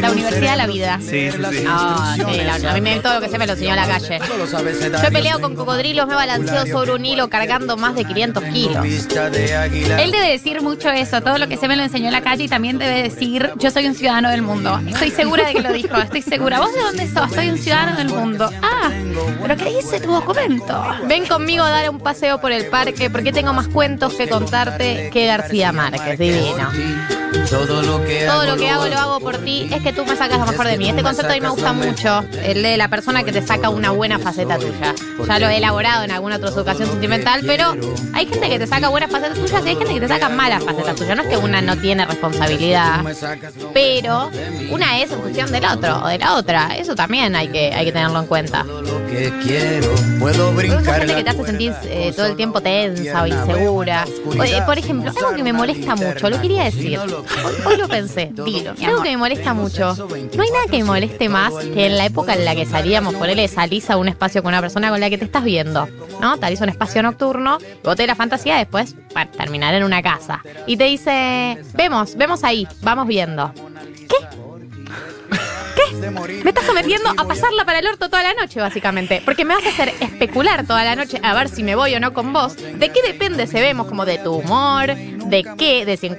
La 0.00 0.10
universidad 0.10 0.52
de 0.52 0.56
la 0.56 0.66
vida. 0.66 0.98
Sí, 1.00 1.30
sí, 1.30 1.38
sí. 1.50 1.56
Sí, 1.58 1.64
la- 1.66 2.70
a 2.70 2.74
mí 2.74 2.80
me, 2.80 2.96
todo 3.00 3.14
lo 3.14 3.20
que 3.20 3.28
sé 3.28 3.38
me 3.38 3.46
lo 3.46 3.52
enseñó 3.54 3.74
la 3.74 3.86
calle. 3.86 4.18
Yo 4.90 5.06
he 5.08 5.10
peleado 5.10 5.40
con 5.40 5.54
cocodrilos, 5.56 6.06
me 6.06 6.12
he 6.12 6.16
balanceado 6.16 6.66
sobre 6.66 6.92
un 6.94 7.04
hilo 7.04 7.28
cargando 7.28 7.76
más 7.76 7.94
de 7.94 8.02
500 8.04 8.11
kilos. 8.14 8.84
Él 8.84 10.10
debe 10.10 10.30
decir 10.30 10.62
mucho 10.62 10.90
eso, 10.90 11.20
todo 11.20 11.38
lo 11.38 11.48
que 11.48 11.56
se 11.56 11.68
me 11.68 11.76
lo 11.76 11.82
enseñó 11.82 12.06
en 12.06 12.12
la 12.12 12.22
calle 12.22 12.44
y 12.44 12.48
también 12.48 12.78
debe 12.78 13.02
decir, 13.02 13.50
yo 13.56 13.70
soy 13.70 13.86
un 13.86 13.94
ciudadano 13.94 14.30
del 14.30 14.42
mundo. 14.42 14.80
Estoy 14.86 15.10
segura 15.10 15.46
de 15.46 15.54
que 15.54 15.62
lo 15.62 15.72
dijo, 15.72 15.96
estoy 15.96 16.22
segura. 16.22 16.60
¿Vos 16.60 16.72
de 16.74 16.80
dónde 16.80 17.08
sos? 17.08 17.32
Soy 17.32 17.48
un 17.50 17.58
ciudadano 17.58 17.96
del 17.96 18.08
mundo. 18.08 18.50
Ah, 18.62 18.90
pero 19.40 19.56
¿qué 19.56 19.76
dice 19.76 20.00
tu 20.00 20.12
documento? 20.12 20.82
Ven 21.06 21.26
conmigo 21.26 21.64
a 21.64 21.70
dar 21.70 21.90
un 21.90 21.98
paseo 21.98 22.40
por 22.40 22.52
el 22.52 22.66
parque 22.66 23.10
porque 23.10 23.32
tengo 23.32 23.52
más 23.52 23.68
cuentos 23.68 24.14
que 24.14 24.28
contarte 24.28 25.10
que 25.12 25.26
García 25.26 25.72
Márquez. 25.72 26.18
Divino. 26.18 27.21
Todo 27.50 27.82
lo 27.82 28.04
que 28.04 28.26
Todo 28.26 28.44
lo 28.44 28.56
que 28.56 28.68
hago 28.68 28.86
lo 28.86 28.98
hago 28.98 29.20
por 29.20 29.38
ti 29.38 29.68
es 29.70 29.82
que 29.82 29.92
tú 29.92 30.04
me 30.04 30.16
sacas 30.16 30.38
lo 30.38 30.46
mejor 30.46 30.66
de 30.66 30.78
mí. 30.78 30.88
Este 30.88 31.02
concepto 31.02 31.32
a 31.32 31.34
mí 31.34 31.40
me 31.40 31.48
gusta 31.48 31.72
mucho, 31.72 32.24
el 32.44 32.62
de 32.62 32.76
la 32.76 32.88
persona 32.88 33.24
que 33.24 33.32
te 33.32 33.42
saca 33.42 33.70
una 33.70 33.90
buena 33.90 34.18
faceta 34.18 34.58
tuya. 34.58 34.94
Ya 35.26 35.38
lo 35.38 35.48
he 35.48 35.56
elaborado 35.58 36.04
en 36.04 36.10
alguna 36.10 36.36
otra 36.36 36.50
ocasión 36.50 36.88
sentimental, 36.88 37.42
pero 37.46 37.74
hay 38.12 38.26
gente 38.26 38.48
que 38.48 38.58
te 38.58 38.66
saca 38.66 38.88
buenas 38.88 39.10
facetas 39.10 39.38
tuyas 39.38 39.62
y 39.64 39.68
hay 39.68 39.76
gente 39.76 39.94
que 39.94 40.00
te 40.00 40.08
saca 40.08 40.28
malas 40.28 40.64
facetas 40.64 40.96
tuyas. 40.96 41.16
No 41.16 41.22
es 41.22 41.28
que 41.28 41.36
una 41.36 41.60
no 41.60 41.76
tiene 41.76 42.04
responsabilidad, 42.06 43.02
pero 43.74 44.30
una 44.70 45.00
es 45.00 45.10
en 45.10 45.20
función 45.20 45.52
del 45.52 45.64
otro 45.64 46.02
o 46.04 46.08
de 46.08 46.18
la 46.18 46.36
otra. 46.36 46.76
Eso 46.76 46.94
también 46.94 47.34
hay 47.34 47.48
que, 47.48 47.72
hay 47.72 47.84
que 47.86 47.92
tenerlo 47.92 48.20
en 48.20 48.26
cuenta. 48.26 48.64
lo 48.64 49.06
que 49.06 49.32
quiero. 49.44 49.94
Puedo 50.18 50.52
brincar 50.52 51.00
gente 51.00 51.14
que 51.16 51.24
te 51.24 51.30
hace 51.30 51.44
sentir 51.44 51.74
eh, 51.84 52.12
todo 52.14 52.26
el 52.26 52.36
tiempo 52.36 52.60
tensa 52.60 53.22
o 53.22 53.26
insegura. 53.26 54.04
Por 54.66 54.78
ejemplo, 54.78 55.10
algo 55.10 55.36
que 55.36 55.42
me 55.42 55.52
molesta 55.52 55.96
mucho, 55.96 56.30
lo 56.30 56.40
quería 56.40 56.64
decir. 56.64 56.98
Hoy, 57.44 57.54
hoy 57.64 57.76
lo 57.76 57.88
pensé, 57.88 58.30
dilo. 58.44 58.74
Algo 58.84 59.02
que 59.02 59.10
me 59.10 59.16
molesta 59.16 59.54
mucho. 59.54 59.94
No 59.94 60.42
hay 60.42 60.50
nada 60.50 60.64
que 60.70 60.78
me 60.78 60.84
moleste 60.84 61.28
más 61.28 61.52
que 61.54 61.86
en 61.86 61.96
la 61.96 62.06
época 62.06 62.34
en 62.34 62.44
la 62.44 62.54
que 62.54 62.66
salíamos, 62.66 63.14
ponele, 63.14 63.46
salís 63.48 63.90
a 63.90 63.96
un 63.96 64.08
espacio 64.08 64.42
con 64.42 64.50
una 64.50 64.60
persona 64.60 64.90
con 64.90 65.00
la 65.00 65.10
que 65.10 65.18
te 65.18 65.24
estás 65.24 65.44
viendo, 65.44 65.88
¿no? 66.20 66.36
Salís 66.36 66.60
a 66.60 66.64
un 66.64 66.70
espacio 66.70 67.02
nocturno, 67.02 67.58
vos 67.82 67.96
te 67.96 68.06
la 68.06 68.14
fantasía 68.14 68.56
después 68.56 68.94
para 69.12 69.30
terminar 69.30 69.74
en 69.74 69.84
una 69.84 70.02
casa. 70.02 70.42
Y 70.66 70.76
te 70.76 70.84
dice, 70.84 71.58
vemos, 71.74 72.16
vemos 72.16 72.44
ahí, 72.44 72.66
vamos 72.82 73.06
viendo. 73.06 73.52
Me 76.12 76.50
estás 76.50 76.64
sometiendo 76.66 77.10
a 77.10 77.24
pasarla 77.26 77.64
para 77.64 77.78
el 77.78 77.86
orto 77.86 78.08
toda 78.08 78.22
la 78.22 78.34
noche, 78.34 78.60
básicamente. 78.60 79.22
Porque 79.24 79.44
me 79.44 79.54
vas 79.54 79.64
a 79.64 79.70
hacer 79.70 79.92
especular 80.00 80.66
toda 80.66 80.84
la 80.84 80.96
noche 80.96 81.18
a 81.22 81.34
ver 81.34 81.48
si 81.48 81.62
me 81.62 81.74
voy 81.74 81.94
o 81.94 82.00
no 82.00 82.12
con 82.12 82.32
vos. 82.32 82.56
¿De 82.56 82.90
qué 82.90 83.02
depende 83.02 83.46
se 83.46 83.60
vemos? 83.60 83.86
Como 83.86 84.04
de 84.04 84.18
tu 84.18 84.34
humor, 84.34 84.94
de 84.94 85.44
qué, 85.56 85.84
de 85.84 85.96
si, 85.96 86.10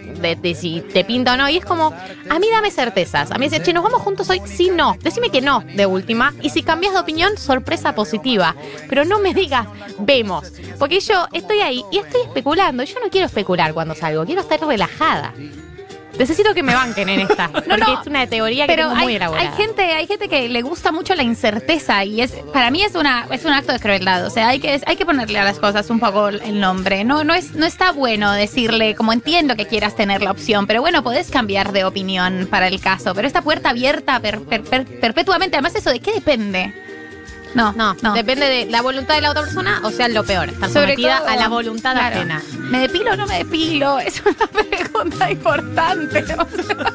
si 0.55 0.81
te 0.81 1.03
pinta 1.03 1.33
o 1.33 1.37
no. 1.37 1.49
Y 1.49 1.57
es 1.57 1.65
como, 1.65 1.93
a 2.29 2.39
mí 2.39 2.47
dame 2.51 2.71
certezas. 2.71 3.31
A 3.31 3.37
mí 3.37 3.49
dice, 3.49 3.61
che, 3.61 3.73
¿nos 3.73 3.83
vamos 3.83 4.01
juntos 4.01 4.29
hoy? 4.29 4.41
Sí, 4.45 4.71
no. 4.73 4.97
Decime 5.01 5.29
que 5.29 5.41
no, 5.41 5.63
de 5.75 5.85
última. 5.85 6.33
Y 6.41 6.49
si 6.49 6.63
cambias 6.63 6.93
de 6.93 6.99
opinión, 6.99 7.37
sorpresa 7.37 7.93
positiva. 7.93 8.55
Pero 8.89 9.05
no 9.05 9.19
me 9.19 9.33
digas, 9.33 9.67
vemos. 9.99 10.51
Porque 10.79 10.99
yo 10.99 11.27
estoy 11.31 11.61
ahí 11.61 11.83
y 11.91 11.99
estoy 11.99 12.21
especulando. 12.21 12.83
Yo 12.83 12.99
no 12.99 13.09
quiero 13.09 13.27
especular 13.27 13.73
cuando 13.73 13.95
salgo, 13.95 14.25
quiero 14.25 14.41
estar 14.41 14.59
relajada. 14.59 15.33
Necesito 16.17 16.53
que 16.53 16.61
me 16.63 16.73
banquen 16.75 17.09
en 17.09 17.21
esta. 17.21 17.47
porque 17.51 17.67
no, 17.77 18.01
es 18.01 18.07
una 18.07 18.27
teoría 18.27 18.67
que 18.67 18.73
Pero 18.73 18.89
tengo 18.89 18.95
muy 19.01 19.11
hay, 19.13 19.15
elaborada. 19.17 19.49
hay 19.49 19.55
gente, 19.57 19.81
hay 19.83 20.07
gente 20.07 20.27
que 20.29 20.47
le 20.49 20.61
gusta 20.61 20.91
mucho 20.91 21.15
la 21.15 21.23
incerteza 21.23 22.05
y 22.05 22.21
es, 22.21 22.31
para 22.53 22.69
mí 22.71 22.83
es 22.83 22.95
una, 22.95 23.27
es 23.31 23.45
un 23.45 23.51
acto 23.53 23.71
de 23.73 23.79
crueldad. 23.79 24.25
O 24.25 24.29
sea, 24.29 24.49
hay 24.49 24.59
que, 24.59 24.79
hay 24.85 24.95
que 24.95 25.05
ponerle 25.05 25.39
a 25.39 25.43
las 25.43 25.59
cosas 25.59 25.89
un 25.89 25.99
poco 25.99 26.27
el 26.29 26.59
nombre. 26.59 27.03
No, 27.03 27.23
no 27.23 27.33
es, 27.33 27.53
no 27.55 27.65
está 27.65 27.91
bueno 27.91 28.31
decirle, 28.31 28.95
como 28.95 29.11
entiendo 29.13 29.55
que 29.55 29.65
quieras 29.67 29.95
tener 29.95 30.21
la 30.21 30.31
opción, 30.31 30.67
pero 30.67 30.81
bueno, 30.81 31.03
podés 31.03 31.31
cambiar 31.31 31.71
de 31.71 31.83
opinión 31.85 32.47
para 32.49 32.67
el 32.67 32.79
caso. 32.79 33.13
Pero 33.15 33.27
esta 33.27 33.41
puerta 33.41 33.69
abierta 33.69 34.19
per- 34.19 34.41
per- 34.41 34.63
per- 34.63 34.85
perpetuamente, 34.99 35.55
además 35.57 35.75
eso 35.75 35.89
de 35.89 35.99
qué 35.99 36.11
depende. 36.13 36.73
No, 37.55 37.71
No, 37.73 37.95
no. 38.01 38.13
depende 38.13 38.45
de 38.49 38.65
la 38.65 38.81
voluntad 38.81 39.15
de 39.15 39.21
la 39.21 39.31
otra 39.31 39.43
persona, 39.43 39.79
o 39.83 39.91
sea, 39.91 40.07
lo 40.07 40.23
peor, 40.23 40.49
estar 40.49 40.69
Sobre 40.69 40.93
sometida 40.93 41.19
todo, 41.19 41.27
a 41.29 41.35
la 41.35 41.47
voluntad 41.47 41.91
claro. 41.93 42.15
ajena. 42.15 42.41
¿Me 42.57 42.79
depilo 42.79 43.13
o 43.13 43.15
no 43.15 43.27
me 43.27 43.37
depilo? 43.39 43.99
Es 44.05 44.21
una 44.25 44.47
pregunta 44.47 45.31
importante. 45.31 46.19
O 46.19 46.63
sea, 46.63 46.93